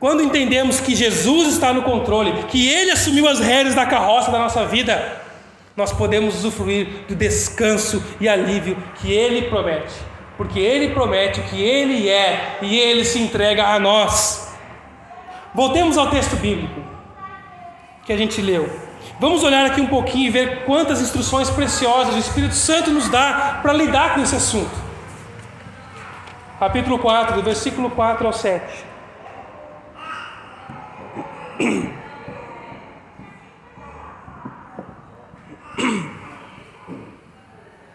[0.00, 4.38] Quando entendemos que Jesus está no controle, que Ele assumiu as rédeas da carroça da
[4.40, 5.22] nossa vida,
[5.76, 9.94] nós podemos usufruir do descanso e alívio que Ele promete,
[10.36, 14.52] porque Ele promete que Ele é e Ele se entrega a nós.
[15.54, 16.82] Voltemos ao texto bíblico
[18.04, 18.83] que a gente leu.
[19.18, 23.60] Vamos olhar aqui um pouquinho e ver quantas instruções preciosas o Espírito Santo nos dá
[23.62, 24.84] para lidar com esse assunto.
[26.58, 28.84] Capítulo 4, do versículo 4 ao 7.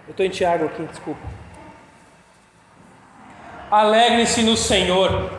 [0.08, 1.22] Eu estou em Tiago aqui, desculpa.
[3.69, 5.32] Alegre-se no Senhor.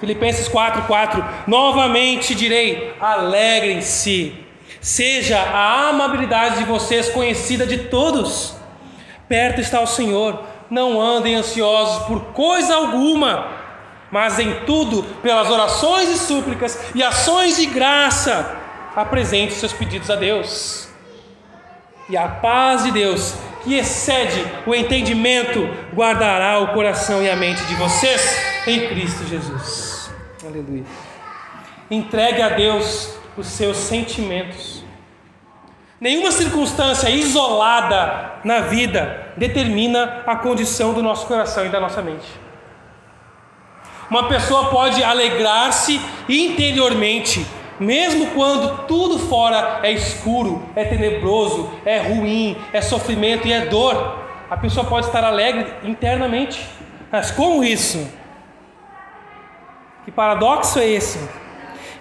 [0.00, 1.24] Filipenses 4,4.
[1.46, 4.41] Novamente direi: alegrem-se.
[4.82, 8.56] Seja a amabilidade de vocês conhecida de todos.
[9.28, 10.42] Perto está o Senhor.
[10.68, 13.46] Não andem ansiosos por coisa alguma,
[14.10, 18.56] mas em tudo, pelas orações e súplicas e ações de graça,
[18.96, 20.88] apresente seus pedidos a Deus.
[22.08, 25.60] E a paz de Deus, que excede o entendimento,
[25.94, 30.10] guardará o coração e a mente de vocês em Cristo Jesus.
[30.44, 30.84] Aleluia.
[31.88, 34.84] Entregue a Deus os seus sentimentos.
[36.00, 42.26] Nenhuma circunstância isolada na vida determina a condição do nosso coração e da nossa mente.
[44.10, 47.46] Uma pessoa pode alegrar-se interiormente,
[47.78, 54.18] mesmo quando tudo fora é escuro, é tenebroso, é ruim, é sofrimento e é dor.
[54.50, 56.68] A pessoa pode estar alegre internamente.
[57.10, 58.06] Mas como isso?
[60.04, 61.41] Que paradoxo é esse?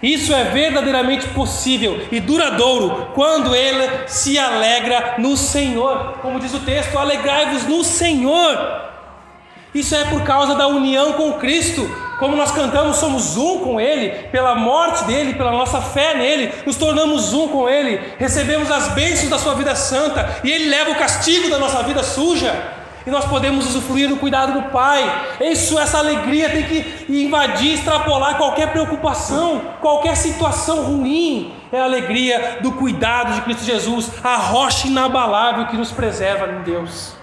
[0.01, 6.17] Isso é verdadeiramente possível e duradouro quando ele se alegra no Senhor.
[6.21, 8.89] Como diz o texto, alegrai-vos no Senhor.
[9.73, 11.89] Isso é por causa da união com Cristo.
[12.17, 16.75] Como nós cantamos, somos um com Ele, pela morte dele, pela nossa fé nele, nos
[16.75, 20.95] tornamos um com Ele, recebemos as bênçãos da Sua vida santa e Ele leva o
[20.95, 25.03] castigo da nossa vida suja e nós podemos usufruir do cuidado do Pai.
[25.39, 31.53] Isso, essa alegria tem que invadir, extrapolar qualquer preocupação, qualquer situação ruim.
[31.71, 36.63] É a alegria do cuidado de Cristo Jesus, a rocha inabalável que nos preserva em
[36.63, 37.13] Deus.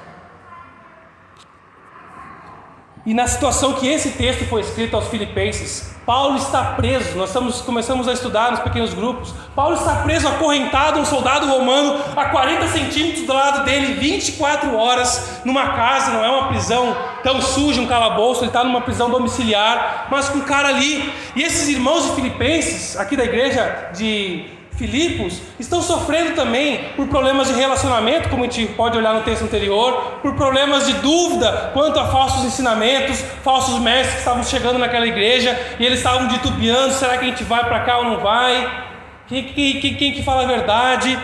[3.05, 7.19] E na situação que esse texto foi escrito aos Filipenses, Paulo está preso.
[7.19, 9.35] Nós estamos, começamos a estudar nos pequenos grupos.
[9.55, 15.43] Paulo está preso, acorrentado, um soldado romano, a 40 centímetros do lado dele, 24 horas,
[15.45, 16.13] numa casa.
[16.13, 18.41] Não é uma prisão tão suja, um calabouço.
[18.41, 21.13] Ele está numa prisão domiciliar, mas com um cara ali.
[21.37, 24.47] E esses irmãos de Filipenses, aqui da igreja de
[24.79, 29.43] Filipos estão sofrendo também por problemas de relacionamento, como a gente pode olhar no texto
[29.43, 35.05] anterior, por problemas de dúvida quanto a falsos ensinamentos, falsos mestres que estavam chegando naquela
[35.05, 38.87] igreja e eles estavam titubeando: será que a gente vai para cá ou não vai?
[39.27, 41.19] Quem, quem, quem, que fala a verdade?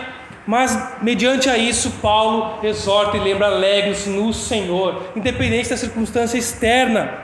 [0.45, 7.19] Mas, mediante a isso, Paulo exorta e lembra: alegre-se no Senhor, independente da circunstância externa.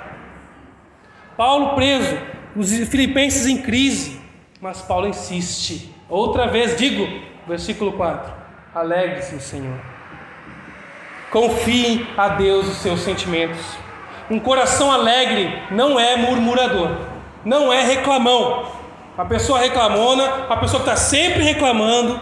[1.36, 2.18] Paulo preso,
[2.56, 4.18] os filipenses em crise,
[4.62, 7.08] mas Paulo insiste Outra vez digo,
[7.48, 8.34] versículo 4:
[8.76, 9.80] alegre-se no Senhor.
[11.32, 13.66] Confiem a Deus os seus sentimentos.
[14.30, 16.90] Um coração alegre não é murmurador,
[17.46, 18.66] não é reclamão.
[19.18, 22.20] A pessoa reclamona, a pessoa que está sempre reclamando,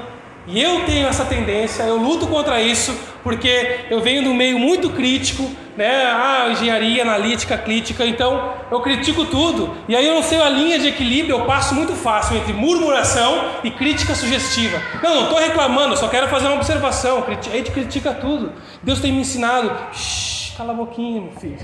[0.52, 4.58] e eu tenho essa tendência, eu luto contra isso, porque eu venho de um meio
[4.58, 6.06] muito crítico, né?
[6.08, 9.76] Ah, engenharia analítica, crítica, então eu critico tudo.
[9.88, 13.60] E aí eu não sei a linha de equilíbrio, eu passo muito fácil entre murmuração
[13.64, 14.82] e crítica sugestiva.
[15.04, 17.24] Não, não estou reclamando, só quero fazer uma observação.
[17.28, 18.52] A gente critica tudo.
[18.82, 19.72] Deus tem me ensinado.
[19.94, 21.60] Shhh, cala a boquinha, meu filho.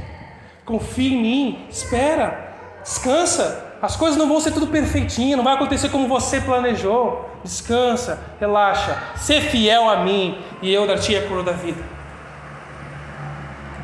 [0.64, 3.65] Confia em mim, espera, descansa.
[3.86, 7.30] As coisas não vão ser tudo perfeitinho, não vai acontecer como você planejou.
[7.44, 11.95] Descansa, relaxa, ser fiel a mim e eu dar-te a coroa da vida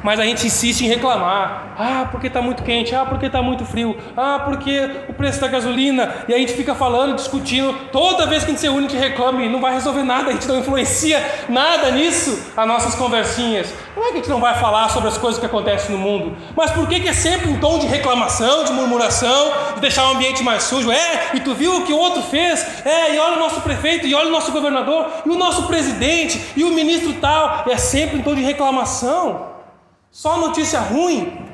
[0.03, 1.75] mas a gente insiste em reclamar.
[1.77, 5.47] Ah, porque está muito quente, ah, porque está muito frio, ah, porque o preço da
[5.47, 8.89] gasolina, e a gente fica falando, discutindo, toda vez que a gente se une, a
[8.89, 12.95] gente reclama e não vai resolver nada, a gente não influencia nada nisso, as nossas
[12.95, 13.73] conversinhas.
[13.95, 16.35] Não é que a gente não vai falar sobre as coisas que acontecem no mundo,
[16.55, 20.13] mas por que, que é sempre um tom de reclamação, de murmuração, de deixar o
[20.13, 20.91] ambiente mais sujo?
[20.91, 22.85] É, e tu viu o que o outro fez?
[22.85, 26.41] É, e olha o nosso prefeito, e olha o nosso governador, e o nosso presidente,
[26.55, 29.50] e o ministro tal, é sempre um tom de reclamação.
[30.11, 31.47] Só notícia ruim.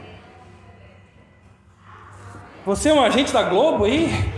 [2.65, 4.34] Você é um agente da Globo aí?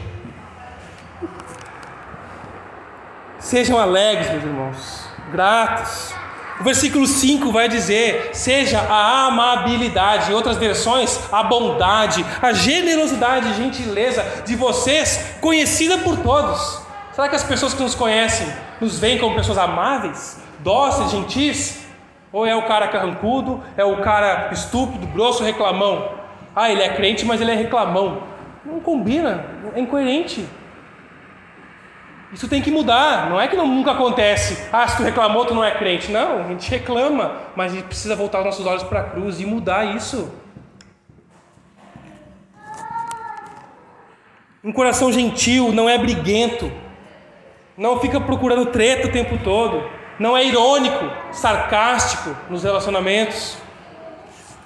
[3.39, 6.13] Sejam alegres, meus irmãos, gratos.
[6.59, 13.47] O versículo 5 vai dizer: seja a amabilidade, em outras versões, a bondade, a generosidade
[13.47, 16.81] e gentileza de vocês conhecida por todos.
[17.13, 18.47] Será que as pessoas que nos conhecem
[18.81, 21.88] nos veem como pessoas amáveis, dóceis, gentis?
[22.31, 26.11] Ou é o cara carrancudo, é o cara estúpido, grosso, reclamão?
[26.55, 28.23] Ah, ele é crente, mas ele é reclamão.
[28.63, 30.47] Não combina, é incoerente.
[32.31, 34.69] Isso tem que mudar, não é que não, nunca acontece.
[34.71, 36.11] Ah, se tu reclamou, tu não é crente.
[36.11, 39.39] Não, a gente reclama, mas a gente precisa voltar os nossos olhos para a cruz
[39.39, 40.31] e mudar isso.
[44.63, 46.71] Um coração gentil não é briguento,
[47.77, 49.89] não fica procurando treta o tempo todo,
[50.19, 53.57] não é irônico, sarcástico nos relacionamentos.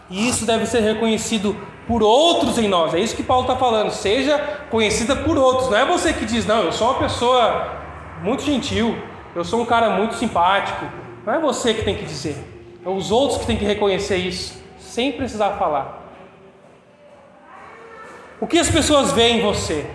[0.10, 1.56] E isso deve ser reconhecido
[1.88, 2.94] por outros em nós.
[2.94, 3.92] É isso que Paulo está falando.
[3.92, 4.38] Seja
[4.70, 5.70] conhecida por outros.
[5.70, 7.78] Não é você que diz, não, eu sou uma pessoa
[8.22, 8.98] muito gentil,
[9.36, 10.86] eu sou um cara muito simpático.
[11.26, 12.36] Não é você que tem que dizer.
[12.86, 16.02] É os outros que têm que reconhecer isso, sem precisar falar.
[18.42, 19.89] O que as pessoas veem em você?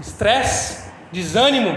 [0.00, 1.76] Estresse, desânimo,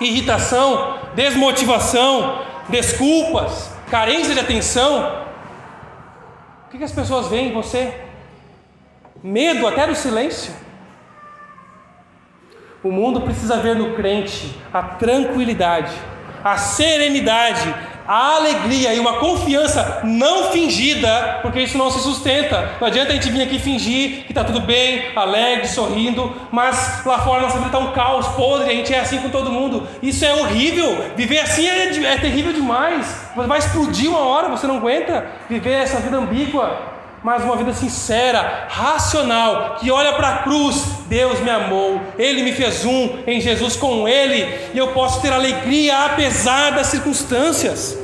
[0.00, 5.26] irritação, desmotivação, desculpas, carência de atenção.
[6.66, 8.08] O que as pessoas veem em você?
[9.22, 10.52] medo até do silêncio.
[12.82, 15.92] O mundo precisa ver no crente a tranquilidade,
[16.44, 17.74] a serenidade,
[18.08, 22.76] a alegria e uma confiança não fingida, porque isso não se sustenta.
[22.80, 27.18] Não adianta a gente vir aqui fingir que está tudo bem, alegre, sorrindo, mas lá
[27.18, 29.86] fora nossa vida está um caos podre, a gente é assim com todo mundo.
[30.02, 31.04] Isso é horrível.
[31.14, 33.28] Viver assim é, é terrível demais.
[33.36, 38.66] Vai explodir uma hora, você não aguenta viver essa vida ambígua mas uma vida sincera,
[38.68, 40.84] racional, que olha para a cruz.
[41.08, 45.32] Deus me amou, Ele me fez um em Jesus com Ele, e eu posso ter
[45.32, 47.98] alegria apesar das circunstâncias.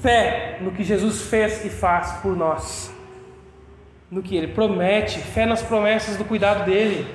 [0.00, 2.90] Fé no que Jesus fez e faz por nós,
[4.10, 7.06] no que Ele promete, fé nas promessas do cuidado dEle.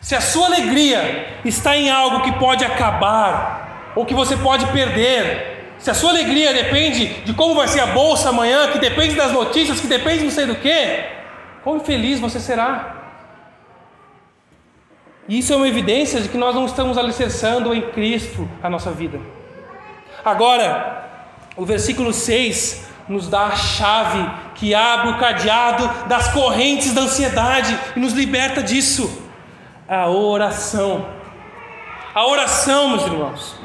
[0.00, 5.53] Se a sua alegria está em algo que pode acabar, ou que você pode perder,
[5.84, 9.30] se a sua alegria depende de como vai ser a bolsa amanhã, que depende das
[9.32, 11.04] notícias, que depende de não sei do que,
[11.62, 13.02] quão infeliz você será.
[15.28, 18.92] E isso é uma evidência de que nós não estamos alicerçando em Cristo a nossa
[18.92, 19.20] vida.
[20.24, 21.06] Agora,
[21.54, 27.78] o versículo 6 nos dá a chave que abre o cadeado das correntes da ansiedade
[27.94, 29.22] e nos liberta disso.
[29.86, 31.06] A oração.
[32.14, 33.60] A oração, meus irmãos.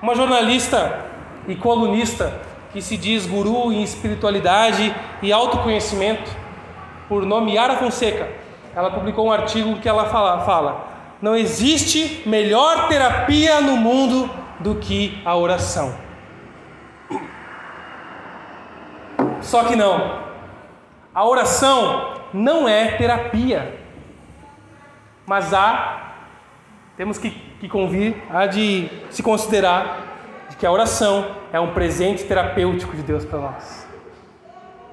[0.00, 1.15] Uma jornalista
[1.48, 2.40] e colunista
[2.72, 6.30] que se diz guru em espiritualidade e autoconhecimento,
[7.08, 8.28] por nome Yara Fonseca.
[8.74, 10.86] Ela publicou um artigo que ela fala, fala:
[11.22, 14.28] não existe melhor terapia no mundo
[14.60, 15.94] do que a oração.
[19.40, 20.26] Só que não.
[21.14, 23.80] A oração não é terapia.
[25.24, 26.12] Mas há,
[26.96, 30.05] temos que, que convir, há de se considerar
[30.56, 33.86] de que a oração é um presente terapêutico de Deus para nós.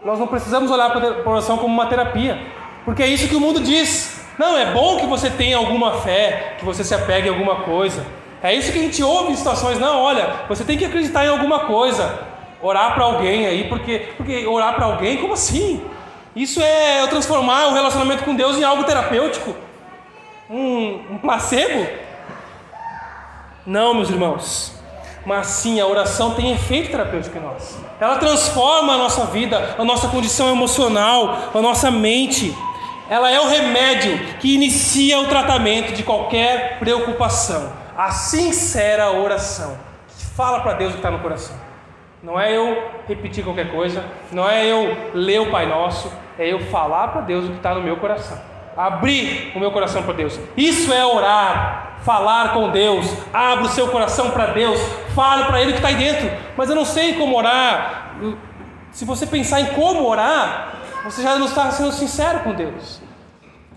[0.03, 2.37] Nós não precisamos olhar para a oração como uma terapia,
[2.83, 4.21] porque é isso que o mundo diz.
[4.37, 8.05] Não, é bom que você tenha alguma fé, que você se apegue a alguma coisa.
[8.41, 9.79] É isso que a gente ouve em situações.
[9.79, 12.19] Não, olha, você tem que acreditar em alguma coisa.
[12.61, 15.81] Orar para alguém aí, porque, porque orar para alguém, como assim?
[16.35, 19.55] Isso é eu transformar o relacionamento com Deus em algo terapêutico?
[20.49, 21.87] Um, um placebo?
[23.65, 24.72] Não, meus irmãos
[25.25, 27.77] mas sim a oração tem efeito terapêutico em nós.
[27.99, 32.55] Ela transforma a nossa vida, a nossa condição emocional, a nossa mente.
[33.09, 37.71] Ela é o remédio que inicia o tratamento de qualquer preocupação.
[37.97, 39.77] A sincera oração
[40.35, 41.55] fala para Deus o que está no coração.
[42.21, 46.59] Não é eu repetir qualquer coisa, não é eu ler o Pai Nosso, é eu
[46.67, 48.39] falar para Deus o que está no meu coração.
[48.75, 50.39] Abrir o meu coração para Deus.
[50.57, 54.79] Isso é orar falar com Deus, abra o seu coração para Deus,
[55.15, 56.29] fale para Ele que está aí dentro.
[56.55, 58.15] Mas eu não sei como orar.
[58.91, 63.01] Se você pensar em como orar, você já não está sendo sincero com Deus.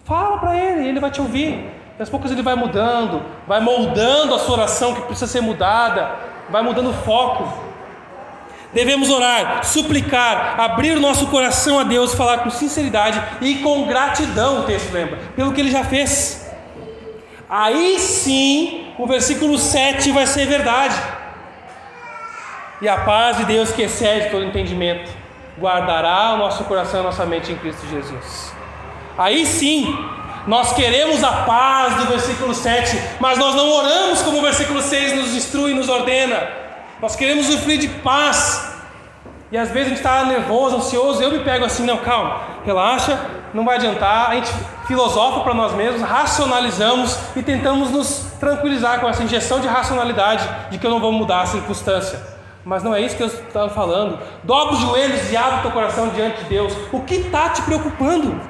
[0.04, 1.72] Fala para Ele, Ele vai te ouvir.
[1.98, 6.10] E aos poucos Ele vai mudando, vai moldando a sua oração que precisa ser mudada,
[6.50, 7.64] vai mudando o foco.
[8.72, 14.60] Devemos orar, suplicar, abrir o nosso coração a Deus, falar com sinceridade e com gratidão,
[14.60, 16.45] o texto lembra, pelo que Ele já fez.
[17.48, 20.96] Aí sim, o versículo 7 vai ser verdade.
[22.82, 25.10] E a paz de Deus que excede todo entendimento
[25.58, 28.52] guardará o nosso coração e a nossa mente em Cristo Jesus.
[29.16, 29.96] Aí sim,
[30.46, 35.16] nós queremos a paz do versículo 7, mas nós não oramos como o versículo 6
[35.16, 36.48] nos instrui e nos ordena.
[37.00, 38.74] Nós queremos usufruir de paz.
[39.50, 43.18] E às vezes a gente está nervoso, ansioso, eu me pego assim, não, calma, relaxa,
[43.54, 44.30] não vai adiantar.
[44.30, 44.52] A gente
[44.86, 50.78] filosofa para nós mesmos, racionalizamos e tentamos nos tranquilizar com essa injeção de racionalidade de
[50.78, 52.20] que eu não vou mudar a circunstância.
[52.64, 54.18] Mas não é isso que eu estava falando.
[54.42, 56.72] Dobra os joelhos e abre o teu coração diante de Deus.
[56.92, 58.40] O que está te preocupando?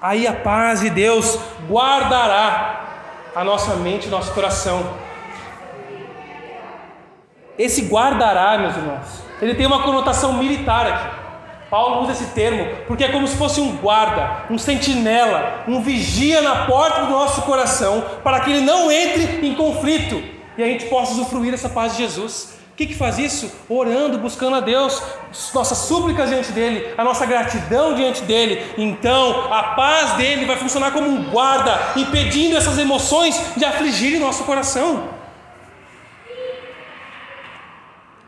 [0.00, 2.86] Aí a paz de Deus guardará
[3.34, 4.82] a nossa mente nosso coração.
[7.58, 11.17] Esse guardará, meus irmãos, ele tem uma conotação militar aqui.
[11.70, 16.40] Paulo usa esse termo porque é como se fosse um guarda, um sentinela, um vigia
[16.40, 20.22] na porta do nosso coração para que ele não entre em conflito
[20.56, 22.58] e a gente possa usufruir dessa paz de Jesus.
[22.72, 23.50] O que, que faz isso?
[23.68, 25.02] Orando, buscando a Deus,
[25.52, 28.64] nossas súplicas diante dele, a nossa gratidão diante dele.
[28.78, 34.44] Então, a paz dele vai funcionar como um guarda, impedindo essas emoções de afligirem nosso
[34.44, 35.08] coração.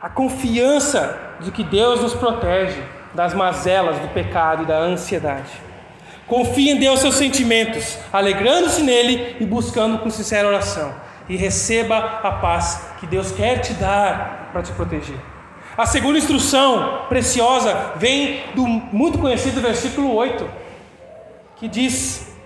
[0.02, 2.82] A confiança de que Deus nos protege
[3.14, 5.50] das mazelas do pecado e da ansiedade.
[6.26, 10.94] Confie em Deus seus sentimentos, alegrando-se nele e buscando com sincera oração
[11.30, 15.16] e receba a paz que Deus quer te dar para te proteger.
[15.78, 20.50] A segunda instrução preciosa vem do muito conhecido versículo 8,
[21.56, 22.36] que diz: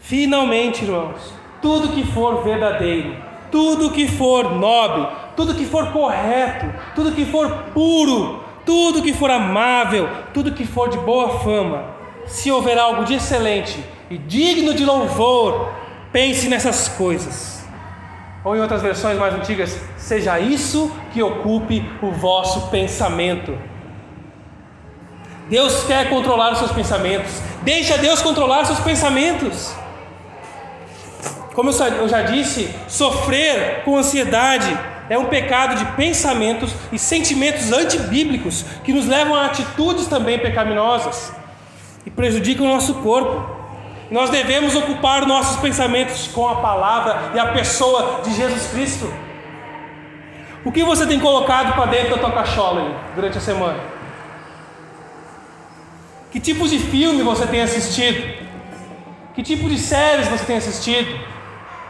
[0.00, 3.16] Finalmente, irmãos, tudo que for verdadeiro,
[3.50, 9.30] tudo que for nobre, tudo que for correto, tudo que for puro, tudo que for
[9.30, 11.84] amável, tudo que for de boa fama,
[12.26, 15.72] se houver algo de excelente e digno de louvor,
[16.14, 17.64] Pense nessas coisas.
[18.44, 23.58] Ou em outras versões mais antigas, seja isso que ocupe o vosso pensamento.
[25.50, 27.42] Deus quer controlar os seus pensamentos.
[27.62, 29.74] Deixa Deus controlar os seus pensamentos.
[31.52, 34.78] Como eu já disse, sofrer com ansiedade
[35.08, 41.32] é um pecado de pensamentos e sentimentos antibíblicos que nos levam a atitudes também pecaminosas
[42.06, 43.54] e prejudicam o nosso corpo.
[44.10, 49.12] Nós devemos ocupar nossos pensamentos com a palavra e a pessoa de Jesus Cristo.
[50.64, 53.78] O que você tem colocado para dentro da tua cachola aí, durante a semana?
[56.30, 58.44] Que tipos de filme você tem assistido?
[59.34, 61.20] Que tipo de séries você tem assistido?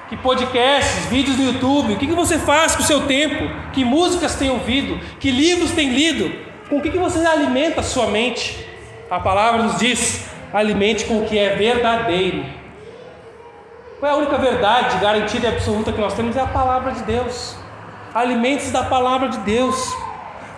[0.09, 1.95] Que podcasts, vídeos no YouTube?
[1.95, 3.51] O que, que você faz com o seu tempo?
[3.73, 5.01] Que músicas tem ouvido?
[5.19, 6.31] Que livros tem lido?
[6.69, 8.67] Com o que, que você alimenta a sua mente?
[9.11, 12.45] A palavra nos diz: alimente com o que é verdadeiro.
[13.99, 16.37] Qual é a única verdade garantida e absoluta que nós temos?
[16.37, 17.57] É a palavra de Deus.
[18.15, 19.97] Alimente-se da palavra de Deus.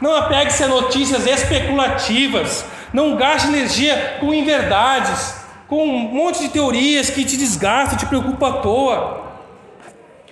[0.01, 2.65] Não apegue-se a notícias especulativas.
[2.93, 5.37] Não gaste energia com inverdades,
[5.69, 9.26] com um monte de teorias que te desgastam, te preocupam à toa.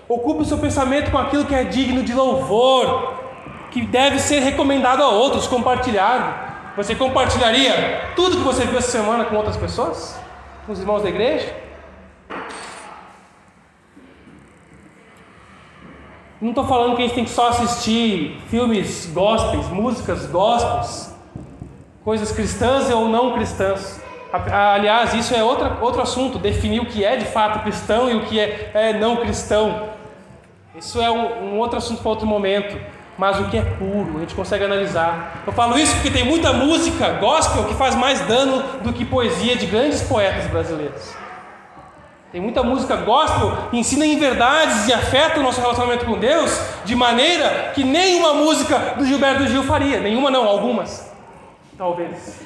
[0.09, 3.15] Ocupe o seu pensamento com aquilo que é digno de louvor,
[3.71, 6.45] que deve ser recomendado a outros, compartilhado.
[6.77, 10.19] Você compartilharia tudo que você viu essa semana com outras pessoas?
[10.67, 11.55] Com os irmãos da igreja?
[16.41, 21.15] Não estou falando que a gente tem que só assistir filmes gospels, músicas gospels,
[22.05, 24.04] coisas cristãs ou não cristãs.
[24.75, 28.23] Aliás, isso é outra, outro assunto, definir o que é de fato cristão e o
[28.23, 29.91] que é, é não cristão.
[30.77, 32.77] Isso é um, um outro assunto para outro momento
[33.17, 35.43] mas o que é puro, a gente consegue analisar.
[35.47, 39.57] Eu falo isso porque tem muita música gospel que faz mais dano do que poesia
[39.57, 41.15] de grandes poetas brasileiros.
[42.33, 46.61] Tem muita música gospel que ensina em verdades e afeta o nosso relacionamento com Deus
[46.85, 50.01] de maneira que nenhuma música do Gilberto Gil faria.
[50.01, 51.13] Nenhuma não, algumas.
[51.79, 52.41] Talvez.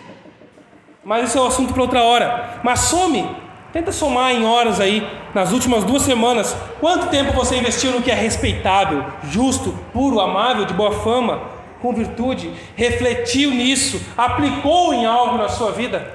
[1.09, 2.61] Mas esse é um assunto para outra hora.
[2.62, 3.26] Mas some
[3.72, 8.11] Tenta somar em horas aí, nas últimas duas semanas, quanto tempo você investiu no que
[8.11, 11.42] é respeitável, justo, puro, amável, de boa fama,
[11.82, 16.14] com virtude, refletiu nisso, aplicou em algo na sua vida?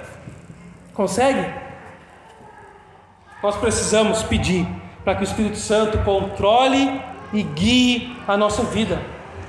[0.95, 1.47] Consegue?
[3.43, 4.65] Nós precisamos pedir
[5.03, 6.99] para que o Espírito Santo controle
[7.31, 8.99] e guie a nossa vida.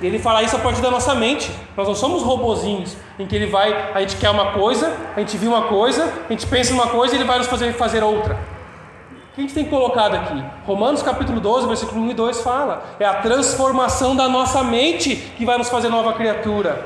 [0.07, 1.51] Ele fala isso a partir da nossa mente.
[1.77, 5.37] Nós não somos robozinhos em que ele vai, a gente quer uma coisa, a gente
[5.37, 8.35] viu uma coisa, a gente pensa uma coisa e ele vai nos fazer fazer outra.
[8.35, 10.45] O que a gente tem colocado aqui?
[10.65, 15.45] Romanos capítulo 12, versículo 1 e 2 fala: é a transformação da nossa mente que
[15.45, 16.85] vai nos fazer nova criatura.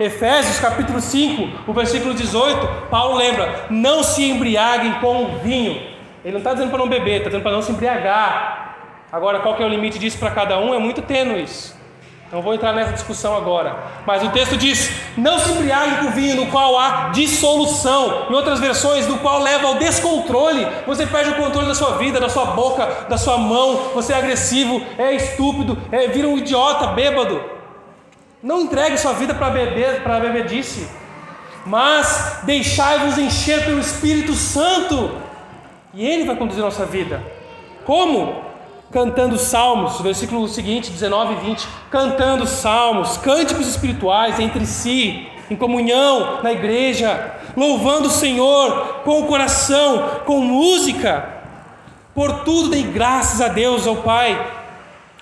[0.00, 5.74] Efésios capítulo 5, o versículo 18, Paulo lembra: não se embriaguem com o vinho.
[6.24, 8.73] Ele não está dizendo para não beber, está dizendo para não se embriagar.
[9.14, 10.74] Agora, qual que é o limite disso para cada um?
[10.74, 11.72] É muito tênue isso.
[12.32, 13.76] Não vou entrar nessa discussão agora.
[14.04, 18.26] Mas o texto diz: Não se embriague com vinho no qual há dissolução.
[18.28, 20.66] Em outras versões, no qual leva ao descontrole.
[20.84, 23.92] Você perde o controle da sua vida, da sua boca, da sua mão.
[23.94, 27.40] Você é agressivo, é estúpido, é, vira um idiota, bêbado.
[28.42, 30.88] Não entregue sua vida para beber, para bebedice.
[31.64, 35.18] Mas deixai-vos encher pelo Espírito Santo.
[35.94, 37.22] E Ele vai conduzir nossa vida.
[37.84, 38.53] Como?
[38.94, 46.40] Cantando salmos, versículo seguinte, 19 e 20, cantando salmos, cânticos espirituais entre si, em comunhão
[46.44, 51.28] na igreja, louvando o Senhor com o coração, com música.
[52.14, 54.40] Por tudo dei graças a Deus, ao Pai,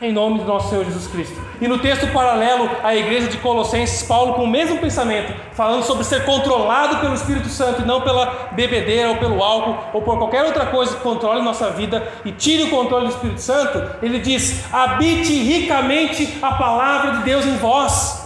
[0.03, 1.41] em nome do nosso Senhor Jesus Cristo.
[1.61, 6.03] E no texto paralelo à igreja de Colossenses, Paulo, com o mesmo pensamento, falando sobre
[6.03, 10.45] ser controlado pelo Espírito Santo e não pela bebedeira ou pelo álcool ou por qualquer
[10.45, 14.65] outra coisa que controle nossa vida e tire o controle do Espírito Santo, ele diz:
[14.73, 18.22] habite ricamente a palavra de Deus em vós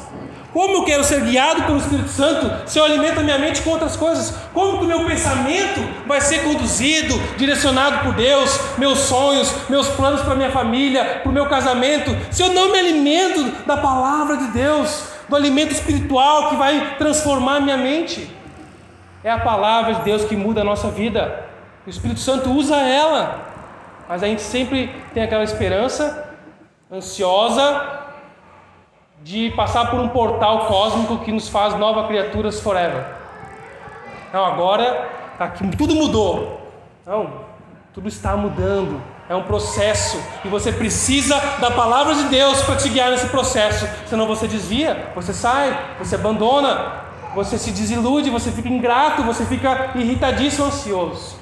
[0.57, 3.69] como eu quero ser guiado pelo Espírito Santo se eu alimento a minha mente com
[3.69, 4.35] outras coisas?
[4.55, 10.23] Como que o meu pensamento vai ser conduzido, direcionado por Deus, meus sonhos, meus planos
[10.23, 14.47] para minha família, para o meu casamento, se eu não me alimento da palavra de
[14.47, 18.27] Deus, do alimento espiritual que vai transformar a minha mente?
[19.23, 21.45] É a palavra de Deus que muda a nossa vida.
[21.87, 23.47] O Espírito Santo usa ela.
[24.09, 26.31] Mas a gente sempre tem aquela esperança
[26.91, 27.96] ansiosa
[29.27, 33.05] de passar por um portal cósmico que nos faz novas criaturas forever.
[34.33, 36.71] Não, agora aqui, tudo mudou.
[37.05, 37.33] Não,
[37.93, 39.03] tudo está mudando.
[39.29, 43.89] É um processo e você precisa da palavra de Deus para te guiar nesse processo.
[44.09, 46.93] Senão você desvia, você sai, você abandona,
[47.35, 51.37] você se desilude, você fica ingrato, você fica irritadíssimo, ansioso.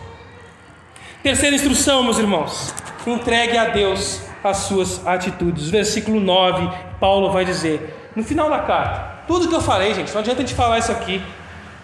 [1.22, 2.74] Terceira instrução, meus irmãos:
[3.06, 5.70] entregue a Deus as suas atitudes.
[5.70, 6.68] Versículo 9,
[7.00, 10.44] Paulo vai dizer, no final da carta, tudo que eu falei, gente, não adianta a
[10.44, 11.22] gente falar isso aqui.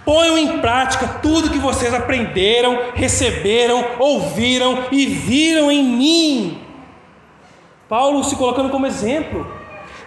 [0.04, 6.62] Ponham em prática tudo que vocês aprenderam, receberam, ouviram e viram em mim.
[7.88, 9.46] Paulo se colocando como exemplo.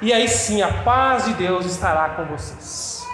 [0.01, 3.05] E aí sim, a paz de Deus estará com vocês.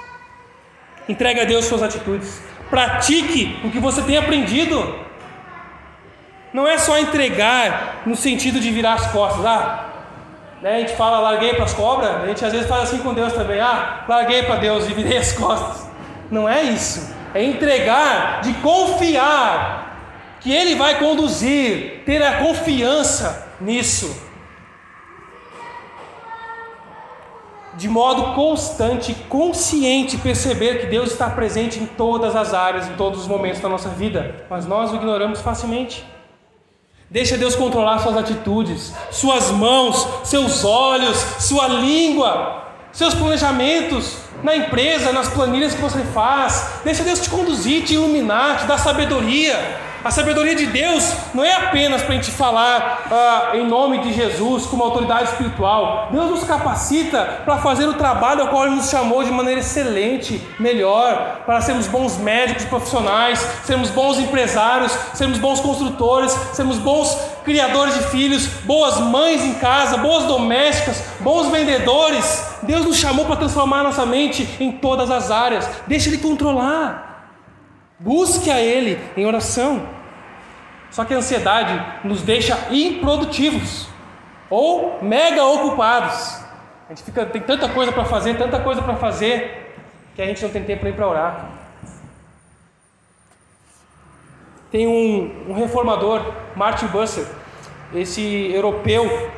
[1.07, 2.41] Entregue a Deus suas atitudes.
[2.69, 5.08] Pratique o que você tem aprendido.
[6.53, 9.45] Não é só entregar no sentido de virar as costas.
[9.45, 9.85] Ah,
[10.61, 13.13] né, a gente fala larguei para as cobras, a gente às vezes faz assim com
[13.13, 13.59] Deus também.
[13.59, 15.87] Ah, larguei para Deus e virei as costas.
[16.31, 17.13] Não é isso.
[17.33, 19.89] É entregar de confiar
[20.39, 24.27] que Ele vai conduzir, ter a confiança nisso.
[27.75, 33.21] De modo constante, consciente, perceber que Deus está presente em todas as áreas, em todos
[33.21, 36.05] os momentos da nossa vida, mas nós o ignoramos facilmente.
[37.11, 45.11] Deixa Deus controlar suas atitudes, suas mãos, seus olhos, sua língua, seus planejamentos na empresa,
[45.11, 46.81] nas planilhas que você faz.
[46.83, 49.88] Deixa Deus te conduzir, te iluminar, te dar sabedoria.
[50.03, 54.13] A sabedoria de Deus não é apenas para a gente falar ah, em nome de
[54.13, 56.07] Jesus como autoridade espiritual.
[56.09, 60.41] Deus nos capacita para fazer o trabalho ao qual Ele nos chamou de maneira excelente,
[60.57, 67.95] melhor, para sermos bons médicos profissionais, sermos bons empresários, sermos bons construtores, sermos bons criadores
[67.95, 72.45] de filhos, boas mães em casa, boas domésticas, bons vendedores.
[72.63, 75.69] Deus nos chamou para transformar nossa mente em todas as áreas.
[75.87, 77.08] Deixa Ele controlar.
[77.99, 79.87] Busque a Ele em oração.
[80.89, 83.87] Só que a ansiedade nos deixa improdutivos
[84.49, 86.39] ou mega ocupados.
[86.87, 89.75] A gente fica, tem tanta coisa para fazer, tanta coisa para fazer,
[90.15, 91.49] que a gente não tem tempo nem para orar.
[94.71, 97.27] Tem um, um, reformador, Martin Busser,
[97.93, 99.31] esse europeu,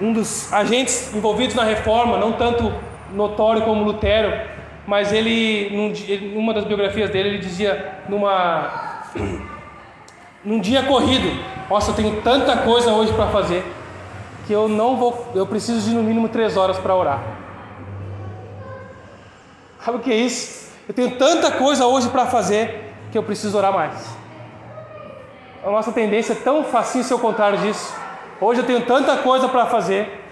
[0.00, 2.72] um dos agentes envolvidos na reforma, não tanto
[3.12, 4.57] notório como Lutero,
[4.88, 5.92] mas ele, num,
[6.32, 9.02] numa das biografias dele, ele dizia numa
[10.42, 11.28] num dia corrido,
[11.68, 13.62] nossa, eu tenho tanta coisa hoje para fazer
[14.46, 17.22] que eu não vou, eu preciso de no mínimo três horas para orar.
[19.84, 20.72] Sabe o que é isso?
[20.88, 24.08] Eu tenho tanta coisa hoje para fazer que eu preciso orar mais.
[25.66, 27.94] A nossa tendência é tão facinho ser o contrário disso.
[28.40, 30.27] Hoje eu tenho tanta coisa para fazer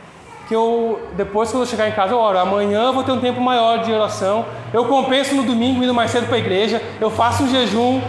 [0.46, 2.38] que eu, depois quando eu chegar em casa, eu oro.
[2.38, 4.44] Amanhã eu vou ter um tempo maior de oração.
[4.72, 6.80] Eu compenso no domingo indo mais cedo para a igreja.
[7.00, 8.00] Eu faço um jejum.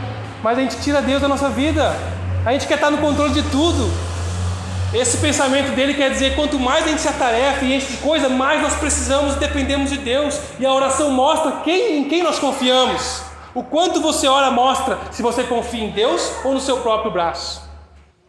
[0.43, 1.95] Mas a gente tira Deus da nossa vida.
[2.45, 3.91] A gente quer estar no controle de tudo.
[4.93, 8.29] Esse pensamento dele quer dizer: quanto mais a gente se atarefa e enche de coisa,
[8.29, 10.39] mais nós precisamos e dependemos de Deus.
[10.59, 13.23] E a oração mostra quem, em quem nós confiamos.
[13.53, 17.67] O quanto você ora mostra se você confia em Deus ou no seu próprio braço.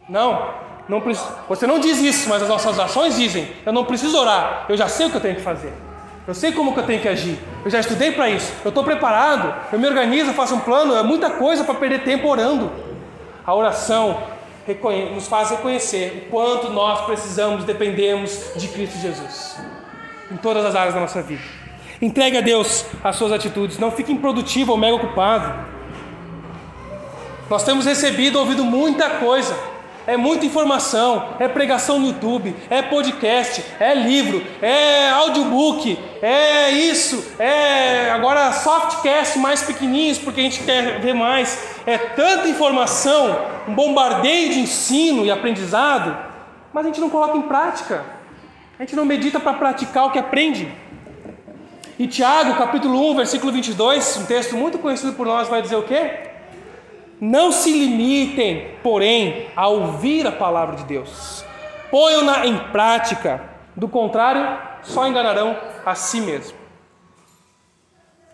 [0.09, 0.68] Não.
[0.89, 1.03] Não,
[1.47, 4.87] você não diz isso, mas as nossas ações dizem: eu não preciso orar, eu já
[4.87, 5.71] sei o que eu tenho que fazer.
[6.27, 7.39] Eu sei como que eu tenho que agir.
[7.63, 8.53] Eu já estudei para isso.
[8.63, 9.51] Eu estou preparado.
[9.71, 10.95] Eu me organizo, faço um plano.
[10.95, 12.71] É muita coisa para perder tempo orando.
[13.43, 14.21] A oração
[15.15, 19.57] nos faz reconhecer o quanto nós precisamos, dependemos de Cristo Jesus
[20.31, 21.41] em todas as áreas da nossa vida.
[21.99, 23.79] Entregue a Deus as suas atitudes.
[23.79, 25.67] Não fique improdutivo ou mega ocupado.
[27.49, 29.57] Nós temos recebido, ouvido muita coisa
[30.09, 37.35] é muita informação, é pregação no YouTube, é podcast, é livro, é audiobook, é isso,
[37.37, 41.75] é agora softcast mais pequenininhos porque a gente quer ver mais.
[41.85, 46.17] É tanta informação, um bombardeio de ensino e aprendizado,
[46.73, 48.03] mas a gente não coloca em prática.
[48.79, 50.73] A gente não medita para praticar o que aprende.
[51.99, 55.83] E Tiago, capítulo 1, versículo 22, um texto muito conhecido por nós, vai dizer o
[55.83, 56.28] quê?
[57.19, 61.43] Não se limitem, porém, a ouvir a palavra de Deus.
[61.91, 63.43] Ponham-na em prática,
[63.75, 66.57] do contrário, só enganarão a si mesmo.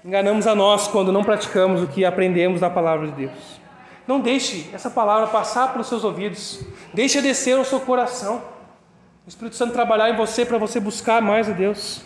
[0.04, 3.60] Enganamos a nós quando não praticamos o que aprendemos da palavra de Deus.
[4.08, 6.60] Não deixe essa palavra passar pelos seus ouvidos.
[6.94, 8.44] Deixe descer ao seu coração.
[9.26, 12.04] O Espírito Santo trabalhar em você para você buscar mais a Deus.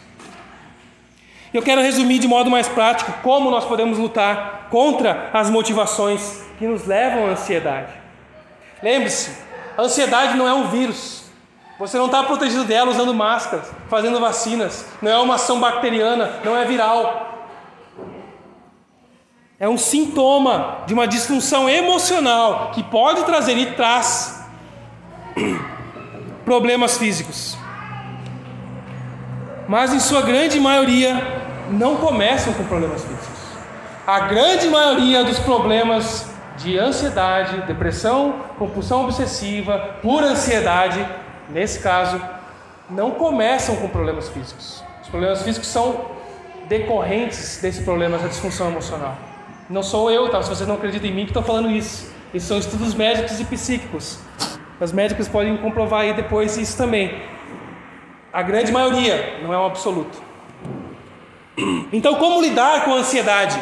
[1.53, 6.67] Eu quero resumir de modo mais prático como nós podemos lutar contra as motivações que
[6.67, 7.91] nos levam à ansiedade.
[8.83, 9.31] Lembre-se,
[9.75, 11.23] a ansiedade não é um vírus.
[11.79, 14.85] Você não está protegido dela usando máscaras, fazendo vacinas.
[15.01, 17.47] Não é uma ação bacteriana, não é viral.
[19.59, 24.45] É um sintoma de uma disfunção emocional que pode trazer e traz
[26.45, 27.57] problemas físicos
[29.69, 31.21] mas em sua grande maioria
[31.69, 33.37] não começam com problemas físicos.
[34.07, 36.27] A grande maioria dos problemas
[36.59, 41.05] de ansiedade, depressão, compulsão obsessiva, por ansiedade,
[41.49, 42.21] nesse caso,
[42.89, 44.83] não começam com problemas físicos.
[45.01, 46.05] Os problemas físicos são
[46.67, 49.17] decorrentes desse problema da disfunção emocional.
[49.69, 50.41] Não sou eu, tá?
[50.43, 52.11] Se vocês não acreditam em mim, que estou falando isso.
[52.33, 54.19] Esses são estudos médicos e psíquicos.
[54.79, 57.21] Os médicos podem comprovar aí depois isso também.
[58.31, 60.21] A grande maioria, não é um absoluto.
[61.91, 63.59] Então, como lidar com a ansiedade?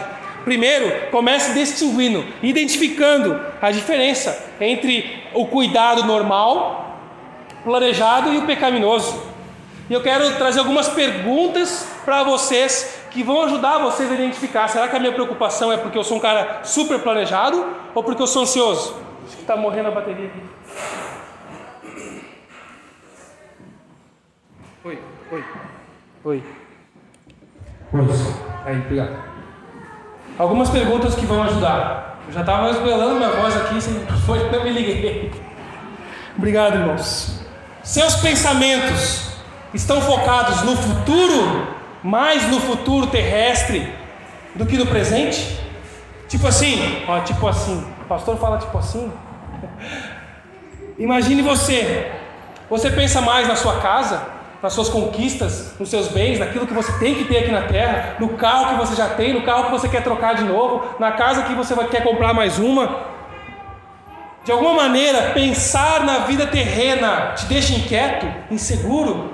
[0.48, 7.02] Primeiro, comece distinguindo, identificando a diferença entre o cuidado normal,
[7.66, 9.22] planejado e o pecaminoso.
[9.90, 14.70] E eu quero trazer algumas perguntas para vocês que vão ajudar vocês a identificar.
[14.70, 18.22] Será que a minha preocupação é porque eu sou um cara super planejado ou porque
[18.22, 18.96] eu sou ansioso?
[19.26, 20.42] Acho que está morrendo a bateria aqui.
[24.86, 25.44] Oi, oi,
[26.24, 26.44] oi.
[27.92, 28.22] Pois.
[28.66, 29.37] Aí, obrigado.
[30.38, 32.20] Algumas perguntas que vão ajudar.
[32.28, 33.90] Eu já estava esbelando minha voz aqui, se
[34.26, 35.32] foi, eu me liguei.
[36.38, 37.42] Obrigado, irmãos.
[37.82, 39.32] Seus pensamentos
[39.74, 41.68] estão focados no futuro,
[42.04, 43.92] mais no futuro terrestre
[44.54, 45.60] do que no presente?
[46.28, 47.84] Tipo assim, ó, tipo assim.
[48.02, 49.12] O pastor fala tipo assim.
[51.00, 52.12] Imagine você.
[52.70, 54.22] Você pensa mais na sua casa,
[54.62, 58.16] nas suas conquistas, nos seus bens, naquilo que você tem que ter aqui na terra,
[58.20, 61.12] no carro que você já tem, no carro que você quer trocar de novo, na
[61.12, 63.18] casa que você quer comprar mais uma.
[64.44, 69.34] De alguma maneira, pensar na vida terrena te deixa inquieto, inseguro.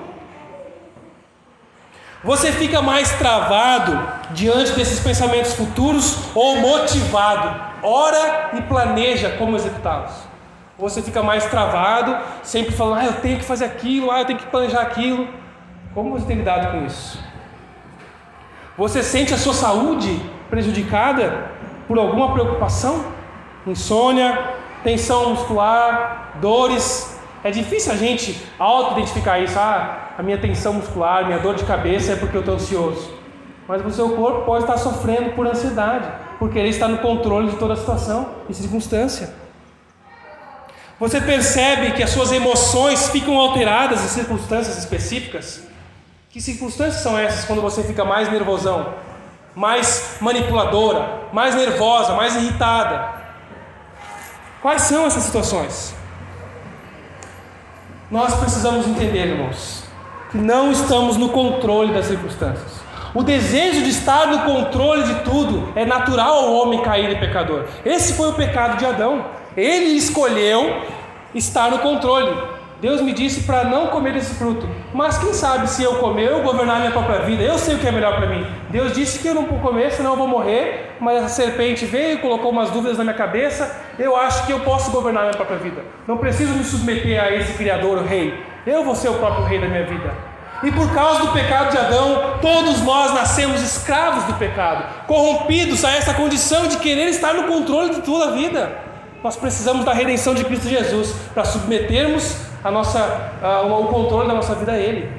[2.24, 7.54] Você fica mais travado diante desses pensamentos futuros ou motivado?
[7.82, 10.33] Ora e planeja como executá-los.
[10.78, 14.24] Ou você fica mais travado, sempre falando, ah, eu tenho que fazer aquilo, ah, eu
[14.24, 15.28] tenho que planejar aquilo.
[15.94, 17.22] Como você tem lidado com isso?
[18.76, 20.20] Você sente a sua saúde
[20.50, 21.50] prejudicada
[21.86, 23.04] por alguma preocupação?
[23.64, 24.52] Insônia,
[24.82, 27.20] tensão muscular, dores.
[27.44, 29.56] É difícil a gente auto-identificar isso.
[29.56, 33.12] Ah, a minha tensão muscular, minha dor de cabeça é porque eu estou ansioso.
[33.68, 36.08] Mas o seu corpo pode estar sofrendo por ansiedade,
[36.38, 39.43] porque ele está no controle de toda a situação e circunstância.
[41.04, 45.62] Você percebe que as suas emoções ficam alteradas em circunstâncias específicas?
[46.30, 48.94] Que circunstâncias são essas quando você fica mais nervosão,
[49.54, 53.20] mais manipuladora, mais nervosa, mais irritada?
[54.62, 55.94] Quais são essas situações?
[58.10, 59.84] Nós precisamos entender, irmãos,
[60.30, 62.80] que não estamos no controle das circunstâncias.
[63.14, 67.66] O desejo de estar no controle de tudo é natural ao homem cair em pecador.
[67.84, 69.43] Esse foi o pecado de Adão.
[69.56, 70.82] Ele escolheu
[71.34, 72.34] estar no controle.
[72.80, 74.68] Deus me disse para não comer esse fruto.
[74.92, 77.86] Mas quem sabe se eu comer, eu governar minha própria vida, eu sei o que
[77.86, 78.46] é melhor para mim.
[78.68, 80.96] Deus disse que eu não vou comer, senão eu vou morrer.
[81.00, 83.80] Mas a serpente veio e colocou umas dúvidas na minha cabeça.
[83.98, 85.82] Eu acho que eu posso governar minha própria vida.
[86.06, 88.34] Não preciso me submeter a esse Criador, o Rei.
[88.66, 90.12] Eu vou ser o próprio Rei da minha vida.
[90.62, 95.90] E por causa do pecado de Adão, todos nós nascemos escravos do pecado, corrompidos a
[95.90, 98.83] essa condição de querer estar no controle de toda a vida.
[99.24, 104.34] Nós precisamos da redenção de Cristo Jesus para submetermos a nossa, a, o controle da
[104.34, 105.10] nossa vida a Ele.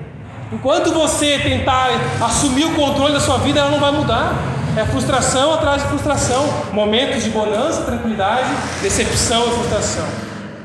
[0.53, 1.89] Enquanto você tentar
[2.23, 4.35] assumir o controle da sua vida, ela não vai mudar.
[4.77, 8.47] É frustração atrás de frustração, momentos de bonança, tranquilidade,
[8.83, 10.05] decepção e frustração.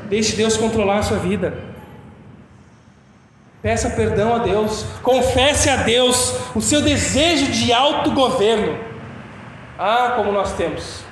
[0.07, 1.51] Deixe Deus controlar a sua vida.
[3.59, 8.77] Peça perdão a Deus, confesse a Deus o seu desejo de autogoverno.
[9.79, 11.09] Ah, como nós temos.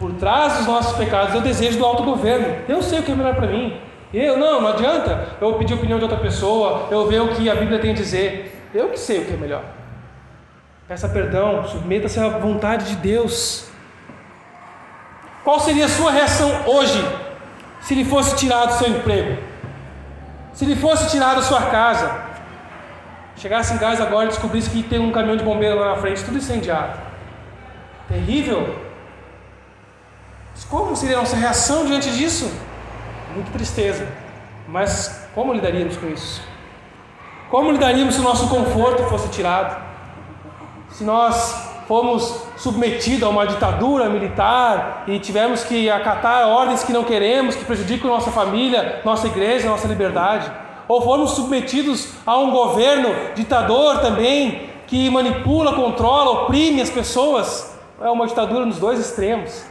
[0.00, 2.56] Por trás dos nossos pecados é o desejo do autogoverno.
[2.66, 3.78] Eu sei o que é melhor para mim.
[4.14, 7.50] Eu não, não adianta eu pedir a opinião de outra pessoa, eu ver o que
[7.50, 8.66] a Bíblia tem a dizer.
[8.74, 9.62] Eu que sei o que é melhor.
[10.88, 13.68] Peça perdão, submeta-se à vontade de Deus.
[15.44, 17.06] Qual seria a sua reação hoje
[17.82, 19.36] se lhe fosse tirado o seu emprego?
[20.54, 22.24] Se lhe fosse tirado a sua casa?
[23.36, 26.24] Chegasse em casa agora e descobrisse que tem um caminhão de bombeiro lá na frente,
[26.24, 26.98] tudo incendiado.
[28.08, 28.89] Terrível.
[30.68, 32.50] Como seria a nossa reação diante disso?
[33.34, 34.06] muita tristeza.
[34.68, 36.42] Mas como lidaríamos com isso?
[37.50, 39.82] Como lidaríamos se o nosso conforto fosse tirado?
[40.90, 47.02] Se nós fomos submetidos a uma ditadura militar e tivemos que acatar ordens que não
[47.02, 50.50] queremos, que prejudicam nossa família, nossa igreja, nossa liberdade?
[50.86, 57.76] Ou fomos submetidos a um governo ditador também, que manipula, controla, oprime as pessoas?
[58.00, 59.69] É uma ditadura nos dois extremos.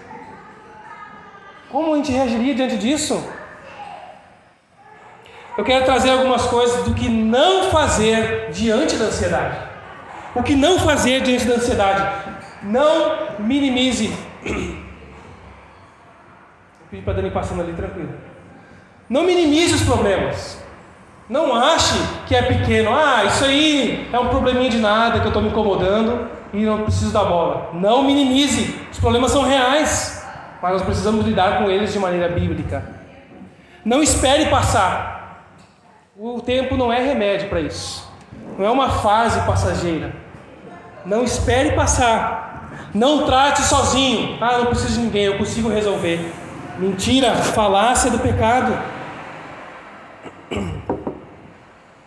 [1.72, 3.24] Como a gente reagiria diante disso?
[5.60, 9.58] eu quero trazer algumas coisas do que não fazer diante da ansiedade.
[10.34, 12.34] O que não fazer diante da ansiedade?
[12.64, 14.08] Não minimize.
[14.42, 14.56] Vou
[16.90, 18.14] pedir para a Dani passando ali tranquilo.
[19.10, 20.64] Não minimize os problemas.
[21.28, 22.96] Não ache que é pequeno.
[22.96, 26.84] Ah, isso aí é um probleminha de nada que eu estou me incomodando e não
[26.84, 27.72] preciso da bola.
[27.74, 28.80] Não minimize.
[28.90, 30.19] Os problemas são reais,
[30.62, 32.84] mas nós precisamos lidar com eles de maneira bíblica.
[33.84, 35.45] Não espere passar.
[36.18, 38.07] O tempo não é remédio para isso.
[38.57, 40.12] Não é uma fase passageira.
[41.05, 42.89] Não espere passar.
[42.93, 44.38] Não trate sozinho.
[44.41, 46.34] Ah, não preciso de ninguém, eu consigo resolver.
[46.78, 48.78] Mentira, falácia do pecado.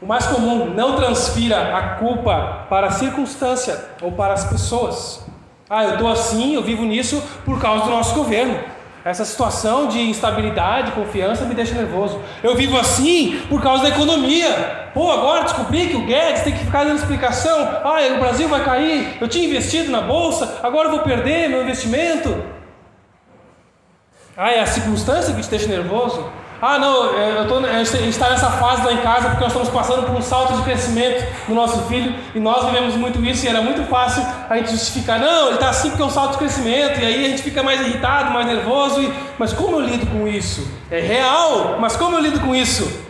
[0.01, 5.22] O mais comum, não transfira a culpa para a circunstância ou para as pessoas.
[5.75, 8.61] Ah, eu estou assim, eu vivo nisso por causa do nosso governo.
[9.03, 12.21] Essa situação de instabilidade, confiança me deixa nervoso.
[12.43, 14.91] Eu vivo assim por causa da economia.
[14.93, 17.59] Pô, agora descobri que o Guedes tem que ficar dando explicação.
[17.85, 19.17] Ah, o Brasil vai cair.
[19.19, 22.45] Eu tinha investido na bolsa, agora eu vou perder meu investimento.
[24.37, 26.31] Ah, é a circunstância que te deixa nervoso?
[26.65, 29.49] Ah, não, é, eu tô, a gente está nessa fase lá em casa porque nós
[29.49, 33.45] estamos passando por um salto de crescimento do nosso filho e nós vivemos muito isso
[33.45, 36.33] e era muito fácil a gente justificar, não, ele está assim porque é um salto
[36.35, 39.03] de crescimento e aí a gente fica mais irritado, mais nervoso.
[39.03, 40.71] E, mas como eu lido com isso?
[40.89, 43.07] É real, mas como eu lido com isso?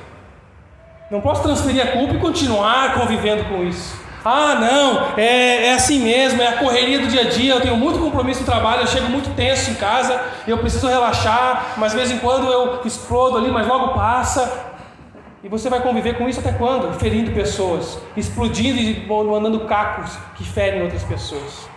[1.11, 4.02] Não posso transferir a culpa e continuar convivendo com isso.
[4.25, 7.55] Ah, não, é, é assim mesmo, é a correria do dia a dia.
[7.55, 11.75] Eu tenho muito compromisso no trabalho, eu chego muito tenso em casa, eu preciso relaxar,
[11.77, 14.71] mas de vez em quando eu explodo ali, mas logo passa.
[15.43, 16.97] E você vai conviver com isso até quando?
[17.01, 21.69] Ferindo pessoas, explodindo e mandando cacos que ferem outras pessoas.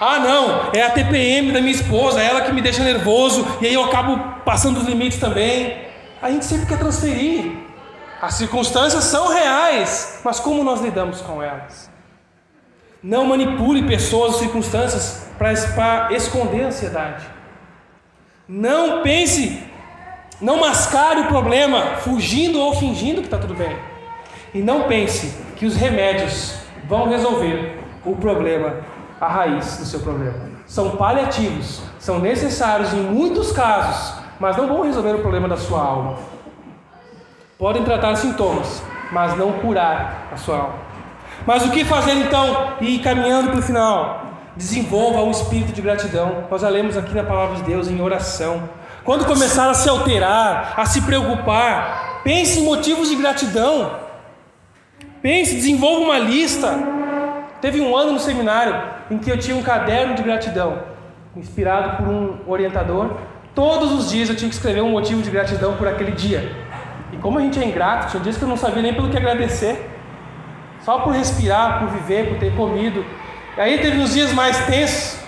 [0.00, 3.66] Ah, não, é a TPM da minha esposa, é ela que me deixa nervoso, e
[3.66, 5.76] aí eu acabo passando os limites também.
[6.22, 7.63] A gente sempre quer transferir.
[8.24, 11.90] As circunstâncias são reais, mas como nós lidamos com elas?
[13.02, 17.26] Não manipule pessoas ou circunstâncias para esconder a ansiedade.
[18.48, 19.62] Não pense,
[20.40, 23.76] não mascare o problema fugindo ou fingindo que está tudo bem.
[24.54, 26.54] E não pense que os remédios
[26.88, 28.76] vão resolver o problema,
[29.20, 30.48] a raiz do seu problema.
[30.66, 35.82] São paliativos, são necessários em muitos casos, mas não vão resolver o problema da sua
[35.82, 36.33] alma.
[37.64, 40.74] Podem tratar sintomas, mas não curar a sua alma.
[41.46, 42.74] Mas o que fazer então?
[42.78, 44.22] E caminhando para o final,
[44.54, 46.44] desenvolva um espírito de gratidão.
[46.50, 48.68] Nós já lemos aqui na palavra de Deus em oração.
[49.02, 53.92] Quando começar a se alterar, a se preocupar, pense em motivos de gratidão.
[55.22, 56.70] Pense, desenvolva uma lista.
[57.62, 58.78] Teve um ano no seminário
[59.10, 60.80] em que eu tinha um caderno de gratidão,
[61.34, 63.16] inspirado por um orientador.
[63.54, 66.63] Todos os dias eu tinha que escrever um motivo de gratidão por aquele dia.
[67.24, 69.90] Como a gente é ingrato, tinha dias que eu não sabia nem pelo que agradecer.
[70.82, 73.02] Só por respirar, por viver, por ter comido.
[73.56, 75.18] E aí teve uns dias mais tensos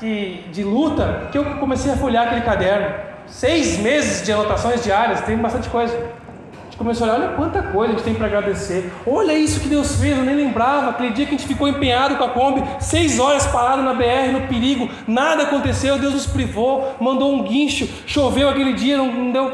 [0.00, 2.92] que, de luta que eu comecei a folhear aquele caderno.
[3.28, 5.94] Seis meses de anotações diárias, tem bastante coisa.
[5.96, 8.92] A gente começou a olhar, olha quanta coisa a gente tem para agradecer.
[9.06, 10.90] Olha isso que Deus fez, eu nem lembrava.
[10.90, 14.32] Aquele dia que a gente ficou empenhado com a Kombi, seis horas parado na BR,
[14.32, 19.30] no perigo, nada aconteceu, Deus nos privou, mandou um guincho, choveu aquele dia, não, não
[19.30, 19.52] deu.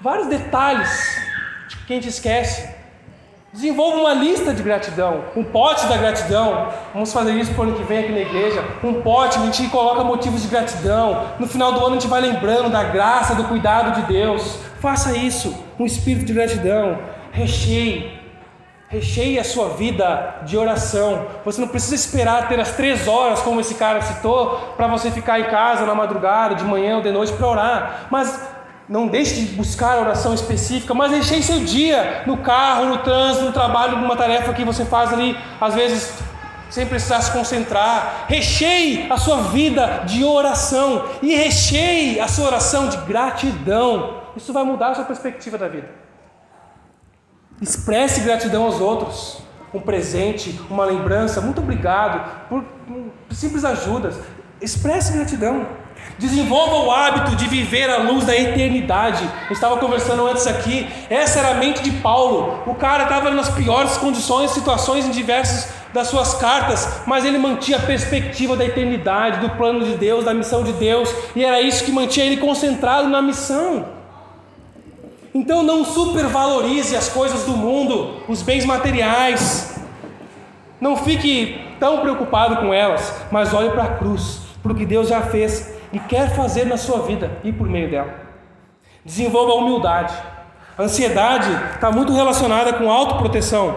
[0.00, 1.21] Vários detalhes
[1.92, 2.68] que a gente esquece.
[3.52, 6.68] Desenvolva uma lista de gratidão, um pote da gratidão.
[6.94, 8.64] Vamos fazer isso para o ano que vem aqui na igreja.
[8.82, 11.26] Um pote, a gente coloca motivos de gratidão.
[11.38, 14.58] No final do ano a gente vai lembrando da graça, do cuidado de Deus.
[14.80, 16.98] Faça isso, um espírito de gratidão.
[17.30, 18.22] Recheie.
[18.88, 21.26] Recheie a sua vida de oração.
[21.44, 25.40] Você não precisa esperar ter as três horas, como esse cara citou, para você ficar
[25.40, 28.06] em casa na madrugada, de manhã ou de noite para orar.
[28.10, 28.51] Mas
[28.88, 33.46] não deixe de buscar a oração específica, mas deixe seu dia no carro, no trânsito,
[33.46, 36.12] no trabalho, numa tarefa que você faz ali, às vezes
[36.72, 38.24] sem precisar se concentrar.
[38.28, 44.22] Recheie a sua vida de oração e recheie a sua oração de gratidão.
[44.34, 45.88] Isso vai mudar a sua perspectiva da vida.
[47.60, 49.42] Expresse gratidão aos outros.
[49.74, 52.64] Um presente, uma lembrança, muito obrigado por
[53.30, 54.18] simples ajudas.
[54.60, 55.66] Expresse gratidão.
[56.18, 59.28] Desenvolva o hábito de viver à luz da eternidade.
[59.48, 60.88] Eu estava conversando antes aqui.
[61.10, 62.62] Essa era a mente de Paulo.
[62.66, 67.76] O cara estava nas piores condições, situações em diversas das suas cartas, mas ele mantinha
[67.76, 71.84] a perspectiva da eternidade, do plano de Deus, da missão de Deus, e era isso
[71.84, 73.84] que mantinha ele concentrado na missão.
[75.34, 79.74] Então não supervalorize as coisas do mundo, os bens materiais.
[80.80, 85.08] Não fique tão preocupado com elas, mas olhe para a cruz, para o que Deus
[85.08, 88.14] já fez e quer fazer na sua vida e por meio dela.
[89.04, 90.14] Desenvolva a humildade.
[90.76, 93.76] A ansiedade está muito relacionada com autoproteção.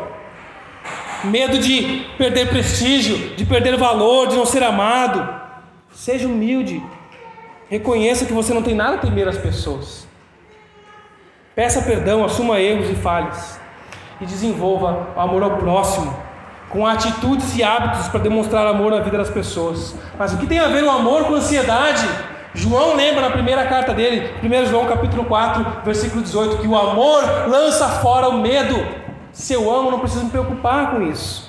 [1.26, 5.28] Medo de perder prestígio, de perder valor, de não ser amado.
[5.92, 6.82] Seja humilde.
[7.70, 10.08] Reconheça que você não tem nada a temer às pessoas.
[11.56, 13.60] Peça perdão, assuma erros e falhas.
[14.22, 16.25] E desenvolva o amor ao próximo
[16.70, 19.96] com atitudes e hábitos para demonstrar amor na vida das pessoas.
[20.18, 22.08] Mas o que tem a ver o amor com ansiedade?
[22.54, 27.24] João lembra na primeira carta dele, 1 João capítulo 4, versículo 18, que o amor
[27.48, 28.76] lança fora o medo.
[29.32, 31.45] Se eu amo, não preciso me preocupar com isso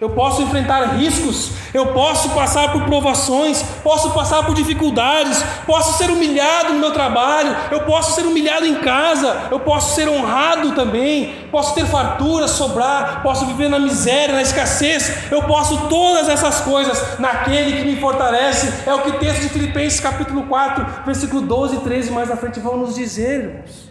[0.00, 6.10] eu posso enfrentar riscos, eu posso passar por provações, posso passar por dificuldades, posso ser
[6.10, 11.34] humilhado no meu trabalho, eu posso ser humilhado em casa, eu posso ser honrado também,
[11.50, 17.18] posso ter fartura, sobrar, posso viver na miséria, na escassez, eu posso todas essas coisas
[17.18, 21.76] naquele que me fortalece, é o que o texto de Filipenses capítulo 4, versículo 12
[21.76, 23.89] e 13 mais à frente vão nos dizer, irmãos.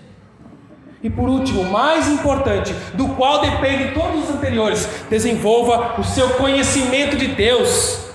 [1.02, 7.16] E por último, mais importante, do qual dependem todos os anteriores, desenvolva o seu conhecimento
[7.16, 8.10] de Deus.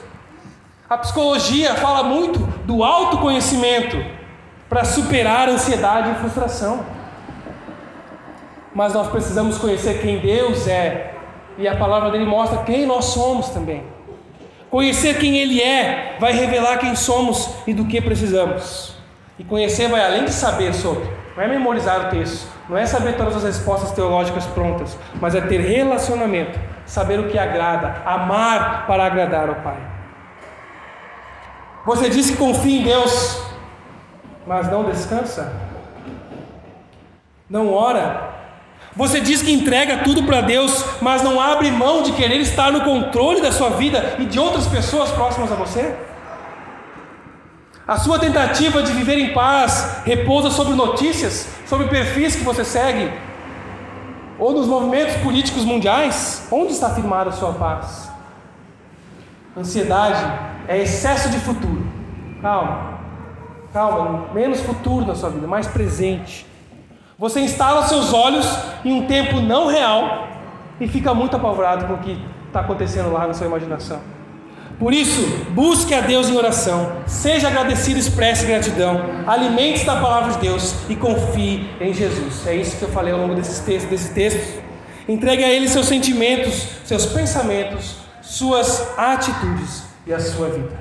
[0.88, 3.96] A psicologia fala muito do autoconhecimento
[4.68, 6.84] para superar ansiedade e frustração.
[8.74, 11.14] Mas nós precisamos conhecer quem Deus é,
[11.56, 13.84] e a palavra dele mostra quem nós somos também.
[14.70, 18.94] Conhecer quem Ele é vai revelar quem somos e do que precisamos.
[19.38, 23.16] E conhecer vai além de saber sobre, não é memorizar o texto, não é saber
[23.16, 29.04] todas as respostas teológicas prontas, mas é ter relacionamento, saber o que agrada, amar para
[29.04, 29.76] agradar ao Pai.
[31.84, 33.42] Você diz que confia em Deus,
[34.46, 35.52] mas não descansa?
[37.50, 38.32] Não ora?
[38.96, 42.82] Você diz que entrega tudo para Deus, mas não abre mão de querer estar no
[42.82, 45.94] controle da sua vida e de outras pessoas próximas a você?
[47.86, 53.12] A sua tentativa de viver em paz repousa sobre notícias, sobre perfis que você segue,
[54.38, 56.48] ou nos movimentos políticos mundiais?
[56.50, 58.10] Onde está firmada a sua paz?
[59.54, 60.24] Ansiedade
[60.66, 61.86] é excesso de futuro.
[62.40, 63.00] Calma,
[63.70, 66.46] calma, menos futuro na sua vida, mais presente.
[67.18, 68.46] Você instala seus olhos
[68.82, 70.26] em um tempo não real
[70.80, 74.13] e fica muito apavorado com o que está acontecendo lá na sua imaginação.
[74.78, 80.38] Por isso, busque a Deus em oração, seja agradecido, expresse gratidão, alimente-se da palavra de
[80.38, 82.46] Deus e confie em Jesus.
[82.46, 83.90] É isso que eu falei ao longo desses textos.
[83.90, 84.62] Desses textos.
[85.08, 90.72] Entregue a Ele seus sentimentos, seus pensamentos, suas atitudes e a sua vida.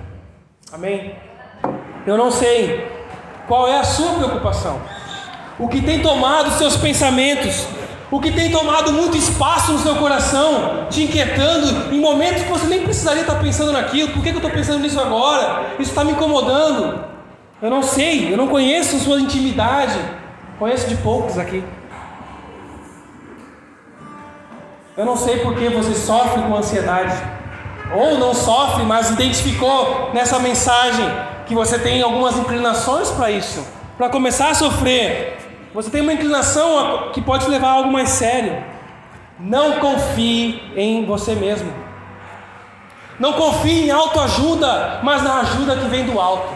[0.72, 1.16] Amém?
[2.08, 2.88] Eu não sei
[3.48, 4.82] qual é a sua preocupação,
[5.60, 7.68] o que tem tomado seus pensamentos,
[8.14, 12.68] o que tem tomado muito espaço no seu coração, te inquietando em momentos que você
[12.68, 14.12] nem precisaria estar pensando naquilo.
[14.12, 15.72] Por que eu estou pensando nisso agora?
[15.80, 17.06] Isso está me incomodando.
[17.60, 19.98] Eu não sei, eu não conheço sua intimidade.
[20.60, 21.64] Conheço de poucos aqui.
[24.96, 27.18] Eu não sei por que você sofre com ansiedade,
[27.96, 31.06] ou não sofre, mas identificou nessa mensagem
[31.48, 33.66] que você tem algumas inclinações para isso,
[33.98, 35.43] para começar a sofrer.
[35.74, 38.64] Você tem uma inclinação que pode levar a algo mais sério.
[39.40, 41.74] Não confie em você mesmo.
[43.20, 46.54] Não confie em autoajuda, mas na ajuda que vem do alto.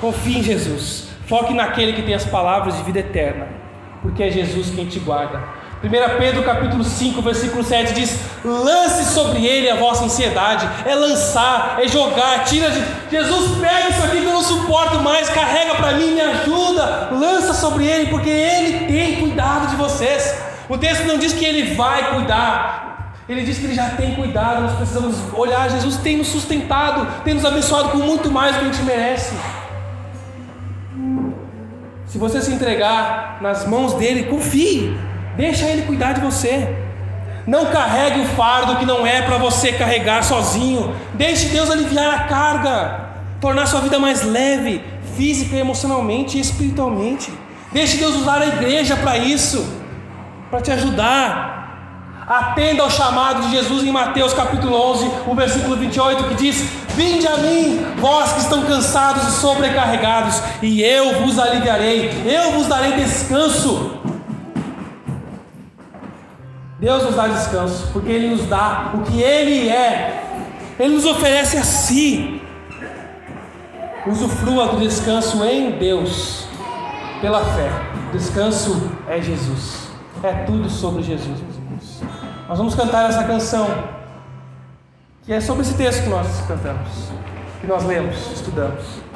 [0.00, 1.08] Confie em Jesus.
[1.26, 3.46] Foque naquele que tem as palavras de vida eterna,
[4.02, 5.40] porque é Jesus quem te guarda.
[5.82, 11.78] 1 Pedro capítulo 5, versículo 7 diz: lance sobre ele a vossa ansiedade, é lançar,
[11.80, 12.84] é jogar, tira de.
[13.10, 17.54] Jesus, pega isso aqui que eu não suporto mais, carrega para mim, me ajuda, lança
[17.54, 20.34] sobre ele, porque ele tem cuidado de vocês.
[20.68, 24.60] O texto não diz que ele vai cuidar, ele diz que ele já tem cuidado,
[24.60, 28.66] nós precisamos olhar, Jesus tem nos sustentado, tem nos abençoado com muito mais do que
[28.66, 29.34] a gente merece.
[32.04, 34.94] Se você se entregar nas mãos dele, confie.
[35.40, 36.68] Deixa ele cuidar de você.
[37.46, 40.94] Não carregue o fardo que não é para você carregar sozinho.
[41.14, 43.00] Deixe Deus aliviar a carga,
[43.40, 44.84] tornar sua vida mais leve,
[45.16, 47.32] física, emocionalmente e espiritualmente.
[47.72, 49.66] Deixe Deus usar a igreja para isso,
[50.50, 51.58] para te ajudar.
[52.28, 56.62] Atenda ao chamado de Jesus em Mateus capítulo 11, o versículo 28, que diz:
[56.94, 62.66] Vinde a mim, vós que estão cansados e sobrecarregados, e eu vos aliviarei, eu vos
[62.66, 63.99] darei descanso.
[66.80, 70.24] Deus nos dá descanso, porque Ele nos dá o que Ele é,
[70.78, 72.40] Ele nos oferece a si.
[74.06, 76.46] Usufrua do descanso em Deus,
[77.20, 77.70] pela fé.
[78.14, 79.90] Descanso é Jesus,
[80.22, 82.02] é tudo sobre Jesus, meus irmãos.
[82.48, 83.68] Nós vamos cantar essa canção,
[85.24, 86.88] que é sobre esse texto que nós cantamos,
[87.60, 89.09] que nós lemos, estudamos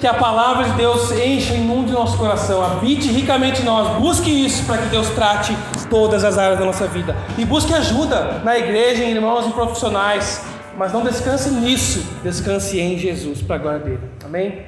[0.00, 4.00] que a palavra de Deus encha e inunde nosso coração, habite ricamente em nós.
[4.00, 5.54] Busque isso para que Deus trate
[5.90, 7.14] todas as áreas da nossa vida.
[7.36, 10.42] E busque ajuda na igreja, em irmãos e profissionais.
[10.78, 14.00] Mas não descanse nisso, descanse em Jesus, para a glória dele.
[14.24, 14.64] Amém?